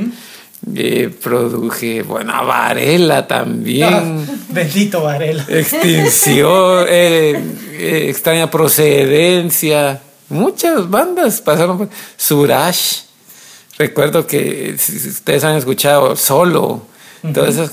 Eh, 0.76 1.10
produje, 1.24 2.04
bueno, 2.04 2.34
Varela 2.46 3.28
también. 3.28 3.90
Ah, 4.30 4.36
bendito 4.50 5.02
Varela. 5.02 5.46
Extinción, 5.48 6.86
eh, 6.90 7.42
eh, 7.78 8.06
extraña 8.10 8.52
procedencia. 8.52 10.02
Muchas 10.28 10.90
bandas 10.90 11.42
pasaron 11.42 11.78
por 11.78 11.90
Suraj. 12.18 12.76
Recuerdo 13.78 14.28
que 14.28 14.76
si 14.78 15.08
ustedes 15.08 15.44
han 15.46 15.56
escuchado 15.56 16.16
Solo, 16.18 16.86
eso, 17.24 17.70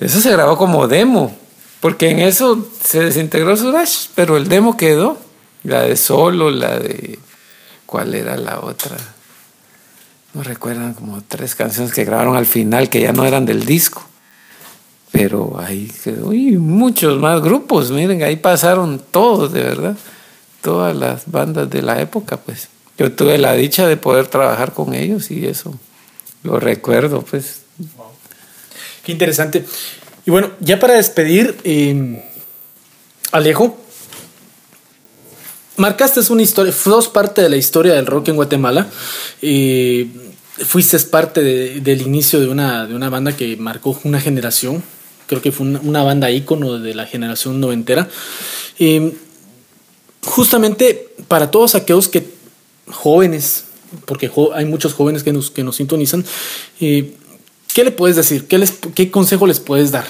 eso 0.00 0.20
se 0.20 0.32
grabó 0.32 0.56
como 0.56 0.88
demo, 0.88 1.36
porque 1.80 2.10
en 2.10 2.20
eso 2.20 2.68
se 2.82 3.00
desintegró 3.04 3.56
Suraj, 3.56 3.88
pero 4.14 4.36
el 4.36 4.48
demo 4.48 4.76
quedó. 4.76 5.18
La 5.64 5.82
de 5.82 5.96
Solo, 5.96 6.50
la 6.50 6.78
de. 6.78 7.18
¿Cuál 7.84 8.14
era 8.14 8.36
la 8.36 8.60
otra? 8.60 8.96
no 10.34 10.42
recuerdan 10.42 10.94
como 10.94 11.22
tres 11.26 11.54
canciones 11.54 11.92
que 11.92 12.04
grabaron 12.04 12.36
al 12.36 12.46
final 12.46 12.88
que 12.88 13.00
ya 13.00 13.12
no 13.12 13.24
eran 13.24 13.44
del 13.46 13.64
disco. 13.64 14.04
Pero 15.10 15.58
ahí 15.58 15.90
quedó, 16.04 16.32
y 16.34 16.58
muchos 16.58 17.18
más 17.18 17.40
grupos, 17.40 17.90
miren, 17.90 18.22
ahí 18.22 18.36
pasaron 18.36 19.02
todos, 19.10 19.52
de 19.52 19.62
verdad, 19.62 19.96
todas 20.60 20.94
las 20.94 21.30
bandas 21.30 21.70
de 21.70 21.82
la 21.82 22.00
época, 22.00 22.36
pues. 22.36 22.68
Yo 22.98 23.10
tuve 23.12 23.38
la 23.38 23.54
dicha 23.54 23.86
de 23.86 23.96
poder 23.96 24.26
trabajar 24.26 24.74
con 24.74 24.92
ellos 24.92 25.30
y 25.30 25.46
eso 25.46 25.74
lo 26.42 26.60
recuerdo, 26.60 27.22
pues. 27.22 27.62
Qué 29.08 29.12
interesante. 29.12 29.64
Y 30.26 30.30
bueno, 30.30 30.50
ya 30.60 30.78
para 30.78 30.92
despedir, 30.92 31.56
eh, 31.64 32.22
Alejo, 33.32 33.80
marcaste 35.78 36.20
una 36.30 36.42
historia, 36.42 36.74
sos 36.74 37.08
parte 37.08 37.40
de 37.40 37.48
la 37.48 37.56
historia 37.56 37.94
del 37.94 38.04
rock 38.04 38.28
en 38.28 38.36
Guatemala. 38.36 38.86
Eh, 39.40 40.08
fuiste 40.58 40.98
parte 40.98 41.40
de- 41.42 41.80
del 41.80 42.02
inicio 42.02 42.38
de 42.38 42.48
una, 42.48 42.86
de 42.86 42.94
una 42.94 43.08
banda 43.08 43.34
que 43.34 43.56
marcó 43.56 43.98
una 44.04 44.20
generación. 44.20 44.82
Creo 45.26 45.40
que 45.40 45.52
fue 45.52 45.66
una, 45.66 46.02
banda 46.02 46.30
ícono 46.30 46.78
de 46.78 46.94
la 46.94 47.06
generación 47.06 47.60
noventera. 47.60 48.10
Eh, 48.78 49.14
justamente 50.22 51.14
para 51.28 51.50
todos 51.50 51.74
aquellos 51.74 52.08
que 52.08 52.26
jóvenes, 52.90 53.64
porque 54.04 54.30
hay 54.52 54.66
muchos 54.66 54.92
jóvenes 54.92 55.22
que 55.22 55.32
nos, 55.32 55.50
que 55.50 55.64
nos 55.64 55.76
sintonizan, 55.76 56.26
eh, 56.82 57.14
¿qué 57.72 57.84
le 57.84 57.90
puedes 57.90 58.16
decir? 58.16 58.46
¿Qué, 58.46 58.58
les, 58.58 58.72
¿Qué 58.94 59.10
consejo 59.10 59.46
les 59.46 59.60
puedes 59.60 59.90
dar? 59.90 60.06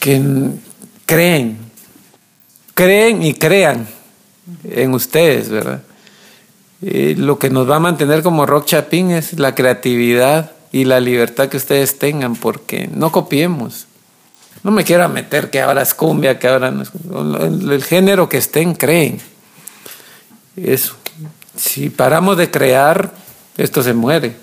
que 0.00 0.20
creen, 1.06 1.58
creen 2.74 3.22
y 3.22 3.34
crean 3.34 3.86
en 4.64 4.94
ustedes, 4.94 5.50
¿verdad? 5.50 5.82
Lo 6.80 7.38
que 7.38 7.50
nos 7.50 7.70
va 7.70 7.76
a 7.76 7.80
mantener 7.80 8.22
como 8.22 8.46
Rock 8.46 8.64
Chapín 8.64 9.10
es 9.10 9.38
la 9.38 9.54
creatividad 9.54 10.52
y 10.72 10.86
la 10.86 10.98
libertad 11.00 11.48
que 11.48 11.58
ustedes 11.58 11.98
tengan, 11.98 12.34
porque 12.34 12.88
no 12.92 13.12
copiemos. 13.12 13.86
No 14.62 14.70
me 14.70 14.84
quiero 14.84 15.08
meter 15.08 15.50
que 15.50 15.60
ahora 15.60 15.82
es 15.82 15.94
cumbia, 15.94 16.38
que 16.38 16.48
ahora 16.48 16.70
no 16.70 16.82
es 16.82 16.90
cumbia. 16.90 17.46
El, 17.46 17.70
el 17.70 17.84
género 17.84 18.28
que 18.28 18.38
estén, 18.38 18.74
creen. 18.74 19.20
Eso. 20.56 20.96
Si 21.56 21.90
paramos 21.90 22.38
de 22.38 22.50
crear, 22.50 23.12
esto 23.58 23.82
se 23.82 23.92
muere. 23.92 24.36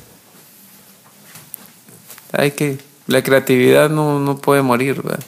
Hay 2.31 2.51
que, 2.51 2.77
la 3.07 3.23
creatividad 3.23 3.89
no, 3.89 4.19
no 4.19 4.37
puede 4.37 4.61
morir, 4.61 5.01
¿verdad? 5.01 5.23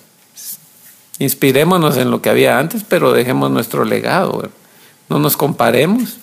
Inspirémonos 1.20 1.98
en 1.98 2.12
lo 2.12 2.22
que 2.22 2.30
había 2.30 2.60
antes, 2.60 2.84
pero 2.88 3.12
dejemos 3.12 3.52
nuestro 3.52 3.84
legado. 3.84 4.50
No 5.10 5.20
nos 5.20 5.36
comparemos. 5.36 6.18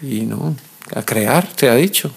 Y 0.00 0.20
no, 0.20 0.54
a 0.94 1.02
crear, 1.02 1.48
se 1.56 1.68
ha 1.68 1.74
dicho. 1.74 2.12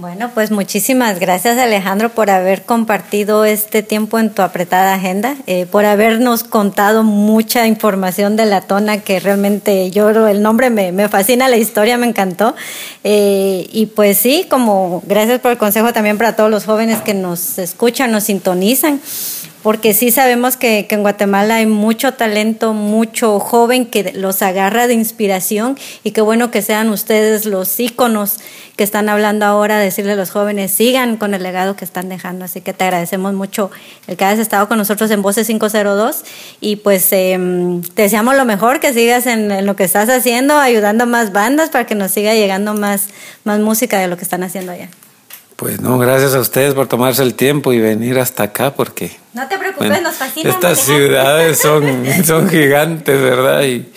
Bueno, 0.00 0.30
pues 0.32 0.52
muchísimas 0.52 1.18
gracias 1.18 1.58
Alejandro 1.58 2.10
por 2.10 2.30
haber 2.30 2.62
compartido 2.62 3.44
este 3.44 3.82
tiempo 3.82 4.20
en 4.20 4.30
tu 4.30 4.42
apretada 4.42 4.94
agenda, 4.94 5.34
eh, 5.48 5.66
por 5.66 5.86
habernos 5.86 6.44
contado 6.44 7.02
mucha 7.02 7.66
información 7.66 8.36
de 8.36 8.46
la 8.46 8.60
tona 8.60 9.00
que 9.00 9.18
realmente 9.18 9.90
yo 9.90 10.08
el 10.28 10.40
nombre 10.40 10.70
me, 10.70 10.92
me 10.92 11.08
fascina, 11.08 11.48
la 11.48 11.56
historia 11.56 11.98
me 11.98 12.06
encantó. 12.06 12.54
Eh, 13.02 13.68
y 13.72 13.86
pues 13.86 14.18
sí, 14.18 14.46
como 14.48 15.02
gracias 15.04 15.40
por 15.40 15.50
el 15.50 15.58
consejo 15.58 15.92
también 15.92 16.16
para 16.16 16.36
todos 16.36 16.48
los 16.48 16.64
jóvenes 16.64 17.00
que 17.00 17.14
nos 17.14 17.58
escuchan, 17.58 18.12
nos 18.12 18.22
sintonizan 18.22 19.00
porque 19.62 19.92
sí 19.92 20.10
sabemos 20.10 20.56
que, 20.56 20.86
que, 20.88 20.94
en 20.94 21.02
Guatemala 21.02 21.56
hay 21.56 21.66
mucho 21.66 22.14
talento, 22.14 22.72
mucho 22.74 23.40
joven 23.40 23.86
que 23.86 24.12
los 24.12 24.42
agarra 24.42 24.86
de 24.86 24.94
inspiración 24.94 25.76
y 26.04 26.12
qué 26.12 26.20
bueno 26.20 26.50
que 26.50 26.62
sean 26.62 26.90
ustedes 26.90 27.44
los 27.44 27.78
íconos 27.80 28.38
que 28.78 28.84
están 28.84 29.08
hablando 29.08 29.44
ahora, 29.44 29.78
decirle 29.78 30.12
a 30.12 30.16
los 30.16 30.30
jóvenes, 30.30 30.70
sigan 30.70 31.16
con 31.16 31.34
el 31.34 31.42
legado 31.42 31.74
que 31.74 31.84
están 31.84 32.08
dejando. 32.08 32.44
Así 32.44 32.60
que 32.60 32.72
te 32.72 32.84
agradecemos 32.84 33.34
mucho 33.34 33.72
el 34.06 34.16
que 34.16 34.24
hayas 34.24 34.38
estado 34.38 34.68
con 34.68 34.78
nosotros 34.78 35.10
en 35.10 35.20
Voces 35.20 35.48
502 35.48 36.24
y 36.60 36.76
pues 36.76 37.08
eh, 37.10 37.36
te 37.94 38.02
deseamos 38.02 38.36
lo 38.36 38.44
mejor, 38.44 38.78
que 38.78 38.92
sigas 38.92 39.26
en, 39.26 39.50
en, 39.50 39.66
lo 39.66 39.74
que 39.74 39.82
estás 39.82 40.08
haciendo, 40.08 40.56
ayudando 40.58 41.02
a 41.02 41.06
más 41.08 41.32
bandas 41.32 41.70
para 41.70 41.86
que 41.86 41.96
nos 41.96 42.12
siga 42.12 42.34
llegando 42.34 42.74
más, 42.74 43.08
más 43.42 43.58
música 43.58 43.98
de 43.98 44.06
lo 44.06 44.16
que 44.16 44.22
están 44.22 44.44
haciendo 44.44 44.70
allá. 44.70 44.88
Pues 45.58 45.80
no, 45.80 45.98
gracias 45.98 46.36
a 46.36 46.38
ustedes 46.38 46.72
por 46.74 46.86
tomarse 46.86 47.20
el 47.20 47.34
tiempo 47.34 47.72
y 47.72 47.80
venir 47.80 48.20
hasta 48.20 48.44
acá 48.44 48.74
porque... 48.74 49.16
No 49.34 49.48
te 49.48 49.58
preocupes, 49.58 49.88
bueno, 49.88 50.04
nos 50.04 50.14
fascina. 50.14 50.50
Estas 50.50 50.78
ciudades 50.78 51.58
son, 51.58 52.04
son 52.24 52.48
gigantes, 52.48 53.20
¿verdad? 53.20 53.64
Y, 53.64 53.88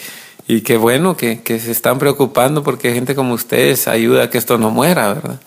y 0.47 0.61
qué 0.61 0.77
bueno 0.77 1.15
que, 1.15 1.43
que, 1.43 1.59
se 1.59 1.69
están 1.69 1.99
preocupando 1.99 2.63
porque 2.63 2.95
gente 2.95 3.13
como 3.13 3.35
ustedes 3.35 3.87
ayuda 3.87 4.23
a 4.23 4.29
que 4.31 4.39
esto 4.39 4.57
no 4.57 4.71
muera, 4.71 5.13
¿verdad? 5.13 5.39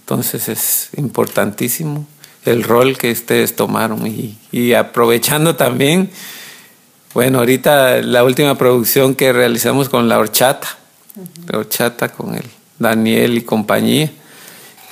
Entonces 0.00 0.48
es 0.48 0.88
importantísimo 0.96 2.06
el 2.46 2.64
rol 2.64 2.96
que 2.96 3.12
ustedes 3.12 3.54
tomaron 3.54 4.06
y, 4.06 4.38
y 4.50 4.72
aprovechando 4.72 5.56
también, 5.56 6.08
bueno, 7.12 7.40
ahorita 7.40 8.00
la 8.00 8.24
última 8.24 8.56
producción 8.56 9.14
que 9.14 9.34
realizamos 9.34 9.90
con 9.90 10.08
la 10.08 10.18
horchata, 10.18 10.78
uh 11.14 11.20
-huh. 11.20 11.52
la 11.52 11.58
horchata 11.58 12.08
con 12.08 12.36
el 12.36 12.44
Daniel 12.78 13.36
y 13.36 13.42
compañía. 13.42 14.10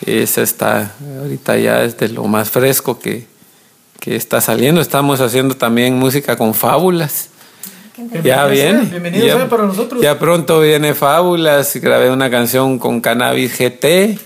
Esa 0.04 0.42
está 0.42 0.94
ahorita 1.20 1.56
ya 1.56 1.82
es 1.82 1.96
de 1.96 2.08
lo 2.08 2.24
más 2.24 2.50
fresco 2.50 2.98
que, 2.98 3.26
que 4.00 4.16
está 4.16 4.40
saliendo. 4.40 4.80
Estamos 4.80 5.20
haciendo 5.20 5.56
también 5.56 5.94
música 5.94 6.36
con 6.36 6.54
fábulas. 6.54 7.30
Ya 8.22 8.46
viene. 8.46 8.82
Bienvenido 8.82 9.26
ya, 9.26 9.48
para 9.48 9.64
nosotros. 9.64 10.02
Ya 10.02 10.18
pronto 10.18 10.60
viene 10.60 10.94
Fábulas. 10.94 11.74
Grabé 11.76 12.10
una 12.10 12.30
canción 12.30 12.78
con 12.78 13.00
Cannabis 13.00 13.56
GT. 13.58 14.18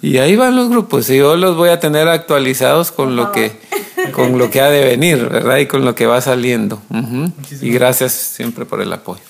Y 0.00 0.16
ahí 0.18 0.34
van 0.36 0.56
los 0.56 0.70
grupos. 0.70 1.10
Y 1.10 1.18
yo 1.18 1.36
los 1.36 1.54
voy 1.56 1.68
a 1.68 1.78
tener 1.78 2.08
actualizados 2.08 2.90
con 2.90 3.16
lo 3.16 3.30
que 3.32 3.52
con 4.12 4.38
lo 4.38 4.50
que 4.50 4.60
ha 4.60 4.70
de 4.70 4.84
venir, 4.84 5.28
¿verdad? 5.28 5.58
Y 5.58 5.66
con 5.66 5.84
lo 5.84 5.94
que 5.94 6.06
va 6.06 6.20
saliendo. 6.20 6.80
Uh 6.88 6.96
-huh. 6.96 7.32
Y 7.60 7.70
gracias 7.70 8.12
siempre 8.12 8.64
por 8.64 8.80
el 8.80 8.92
apoyo. 8.92 9.20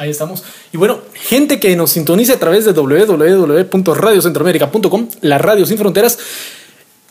Ahí 0.00 0.08
estamos. 0.08 0.42
Y 0.72 0.78
bueno, 0.78 1.00
gente 1.12 1.60
que 1.60 1.76
nos 1.76 1.90
sintoniza 1.90 2.32
a 2.32 2.38
través 2.38 2.64
de 2.64 2.72
www.radiocentroamérica.com, 2.72 5.08
la 5.20 5.36
radio 5.36 5.66
sin 5.66 5.76
fronteras. 5.76 6.18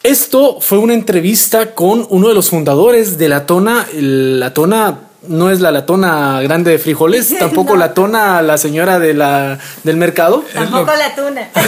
Esto 0.01 0.59
fue 0.59 0.79
una 0.79 0.95
entrevista 0.95 1.75
con 1.75 2.07
uno 2.09 2.29
de 2.29 2.33
los 2.33 2.49
fundadores 2.49 3.19
de 3.19 3.29
la 3.29 3.45
tona. 3.45 3.85
La 3.93 4.55
tona 4.55 5.01
no 5.27 5.51
es 5.51 5.59
la 5.59 5.71
latona 5.71 6.41
grande 6.41 6.71
de 6.71 6.79
frijoles, 6.79 7.37
tampoco 7.39 7.73
no. 7.73 7.79
la 7.79 7.93
tona 7.93 8.41
la 8.41 8.57
señora 8.57 8.97
de 8.97 9.13
la, 9.13 9.59
del 9.83 9.97
mercado. 9.97 10.43
Tampoco 10.51 10.91
la 10.97 11.13
tuna. 11.13 11.47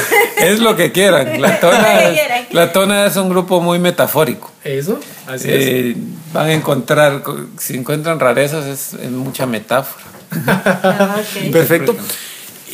Es 0.41 0.59
lo 0.59 0.75
que 0.75 0.91
quieran. 0.91 1.39
La 1.39 1.59
tona, 1.59 2.01
es, 2.01 2.51
la 2.51 2.71
tona 2.71 3.05
es 3.05 3.15
un 3.15 3.29
grupo 3.29 3.61
muy 3.61 3.77
metafórico. 3.77 4.49
Eso, 4.63 4.99
así 5.27 5.49
eh, 5.51 5.91
es. 5.91 5.97
Van 6.33 6.47
a 6.47 6.53
encontrar, 6.53 7.21
si 7.59 7.77
encuentran 7.77 8.19
rarezas, 8.19 8.65
es, 8.65 8.95
es 8.95 9.11
mucha 9.11 9.45
metáfora. 9.45 10.20
Okay. 10.31 11.49
Perfecto. 11.51 11.95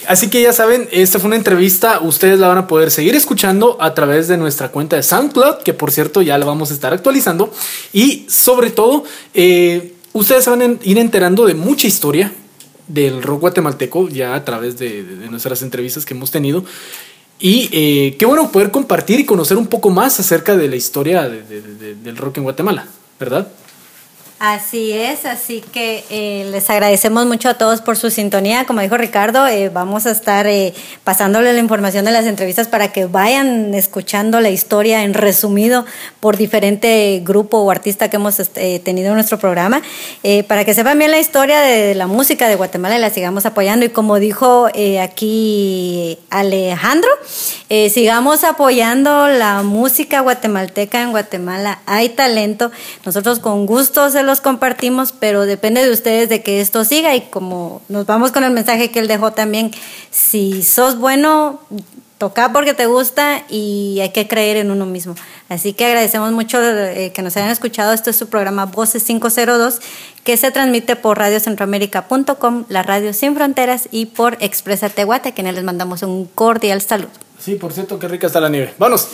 Así 0.08 0.30
que 0.30 0.42
ya 0.42 0.54
saben, 0.54 0.88
esta 0.92 1.20
fue 1.20 1.28
una 1.28 1.36
entrevista. 1.36 2.00
Ustedes 2.00 2.40
la 2.40 2.48
van 2.48 2.60
a 2.60 2.68
poder 2.68 2.92
seguir 2.92 3.16
escuchando 3.16 3.78
a 3.82 3.94
través 3.94 4.28
de 4.28 4.38
nuestra 4.38 4.70
cuenta 4.70 4.96
de 4.96 5.04
SoundCloud, 5.04 5.64
que 5.64 5.74
por 5.74 5.92
cierto 5.92 6.22
ya 6.22 6.38
la 6.38 6.46
vamos 6.46 6.72
a 6.72 6.74
estar 6.74 6.94
actualizando. 6.94 7.52
Y 7.92 8.26
sobre 8.30 8.70
todo, 8.70 9.04
eh, 9.34 9.94
ustedes 10.14 10.46
se 10.46 10.50
van 10.50 10.62
a 10.62 10.66
ir 10.84 10.98
enterando 10.98 11.46
de 11.46 11.56
mucha 11.56 11.88
historia 11.88 12.32
del 12.88 13.22
rock 13.22 13.42
guatemalteco 13.42 14.08
ya 14.08 14.34
a 14.34 14.46
través 14.46 14.78
de, 14.78 15.04
de, 15.04 15.16
de 15.18 15.30
nuestras 15.30 15.62
entrevistas 15.62 16.06
que 16.06 16.14
hemos 16.14 16.32
tenido. 16.32 16.64
Y 17.40 17.70
eh, 17.72 18.16
qué 18.18 18.26
bueno 18.26 18.52
poder 18.52 18.72
compartir 18.72 19.20
y 19.20 19.26
conocer 19.26 19.58
un 19.58 19.68
poco 19.68 19.90
más 19.90 20.20
acerca 20.20 20.56
de 20.58 20.68
la 20.68 20.76
historia 20.76 21.30
de, 21.30 21.96
del 21.96 22.18
rock 22.18 22.38
en 22.38 22.44
Guatemala, 22.44 22.88
¿verdad? 23.20 23.48
Así 24.40 24.92
es, 24.92 25.26
así 25.26 25.62
que 25.62 26.04
eh, 26.12 26.48
les 26.52 26.70
agradecemos 26.70 27.26
mucho 27.26 27.50
a 27.50 27.56
todos 27.56 27.82
por 27.82 27.98
su 27.98 28.12
sintonía. 28.12 28.66
Como 28.66 28.82
dijo 28.82 28.96
Ricardo, 28.96 29.48
eh, 29.48 29.70
vamos 29.70 30.06
a 30.06 30.12
estar 30.12 30.46
eh, 30.46 30.76
pasándole 31.04 31.54
la 31.54 31.60
información 31.60 32.06
de 32.06 32.12
las 32.12 32.28
entrevistas 32.28 32.68
para 32.68 32.92
que 32.92 33.08
vayan 33.08 33.74
escuchando 33.74 34.40
la 34.40 34.52
historia 34.52 35.04
en 35.04 35.16
resumido 35.16 35.86
por 36.20 36.38
diferente 36.38 37.22
grupo 37.24 37.60
o 37.60 37.72
artista 37.72 38.10
que 38.10 38.18
hemos 38.18 38.40
este, 38.40 38.80
tenido 38.80 39.10
en 39.10 39.16
nuestro 39.16 39.40
programa, 39.40 39.82
eh, 40.24 40.44
para 40.44 40.66
que 40.66 40.74
sepan 40.74 41.00
bien 41.00 41.10
la 41.10 41.20
historia 41.20 41.62
de 41.62 41.96
la 41.96 42.06
música 42.06 42.48
de 42.48 42.56
Guatemala 42.56 42.98
y 42.98 43.00
la 43.00 43.10
sigamos 43.10 43.46
apoyando. 43.46 43.86
Y 43.86 43.90
como 43.90 44.20
dijo 44.20 44.68
eh, 44.74 45.00
aquí 45.00 46.20
Alejandro, 46.30 47.10
eh, 47.70 47.90
sigamos 47.90 48.44
apoyando 48.44 49.28
la 49.28 49.64
música 49.64 50.20
guatemalteca 50.20 51.02
en 51.02 51.12
Guatemala. 51.12 51.80
Hay 51.86 52.10
talento. 52.10 52.72
Nosotros 53.06 53.40
con 53.40 53.66
gusto 53.66 54.10
se 54.10 54.24
los 54.28 54.42
compartimos, 54.42 55.12
pero 55.12 55.46
depende 55.48 55.84
de 55.84 55.92
ustedes 55.92 56.30
de 56.30 56.44
que 56.44 56.62
esto 56.62 56.86
siga 56.86 57.16
y 57.16 57.22
como 57.22 57.82
nos 57.90 58.06
vamos 58.06 58.32
con 58.32 58.44
el 58.44 58.52
mensaje 58.52 58.92
que 58.92 59.00
él 59.00 59.08
dejó 59.08 59.34
también, 59.34 59.72
si 60.12 60.62
sos 60.62 61.00
bueno, 61.00 61.60
toca 62.18 62.52
porque 62.52 62.74
te 62.74 62.86
gusta 62.86 63.44
y 63.50 64.00
hay 64.02 64.10
que 64.10 64.28
creer 64.28 64.58
en 64.58 64.72
uno 64.72 64.86
mismo. 64.86 65.16
Así 65.50 65.74
que 65.74 65.86
agradecemos 65.86 66.32
mucho 66.32 66.60
eh, 66.62 67.12
que 67.14 67.22
nos 67.22 67.38
hayan 67.38 67.50
escuchado. 67.50 67.94
Este 67.94 68.10
es 68.10 68.16
su 68.16 68.28
programa 68.28 68.66
Voces 68.66 69.04
502 69.04 69.80
que 70.24 70.36
se 70.36 70.52
transmite 70.52 70.96
por 70.96 71.18
radiocentroamérica.com, 71.18 72.66
la 72.70 72.84
radio 72.84 73.14
sin 73.14 73.36
fronteras 73.36 73.88
y 73.92 74.08
por 74.08 74.38
Expresa 74.42 74.90
Tehuate, 74.90 75.30
a 75.30 75.32
quienes 75.34 75.56
les 75.56 75.64
mandamos 75.64 76.04
un 76.04 76.26
cordial 76.26 76.82
saludo. 76.82 77.10
Sí, 77.40 77.56
por 77.56 77.72
cierto, 77.72 78.00
qué 78.00 78.08
rica 78.08 78.28
está 78.28 78.42
la 78.42 78.50
nieve. 78.50 78.74
Vámonos. 78.78 79.10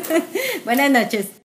Buenas 0.64 0.90
noches. 0.90 1.26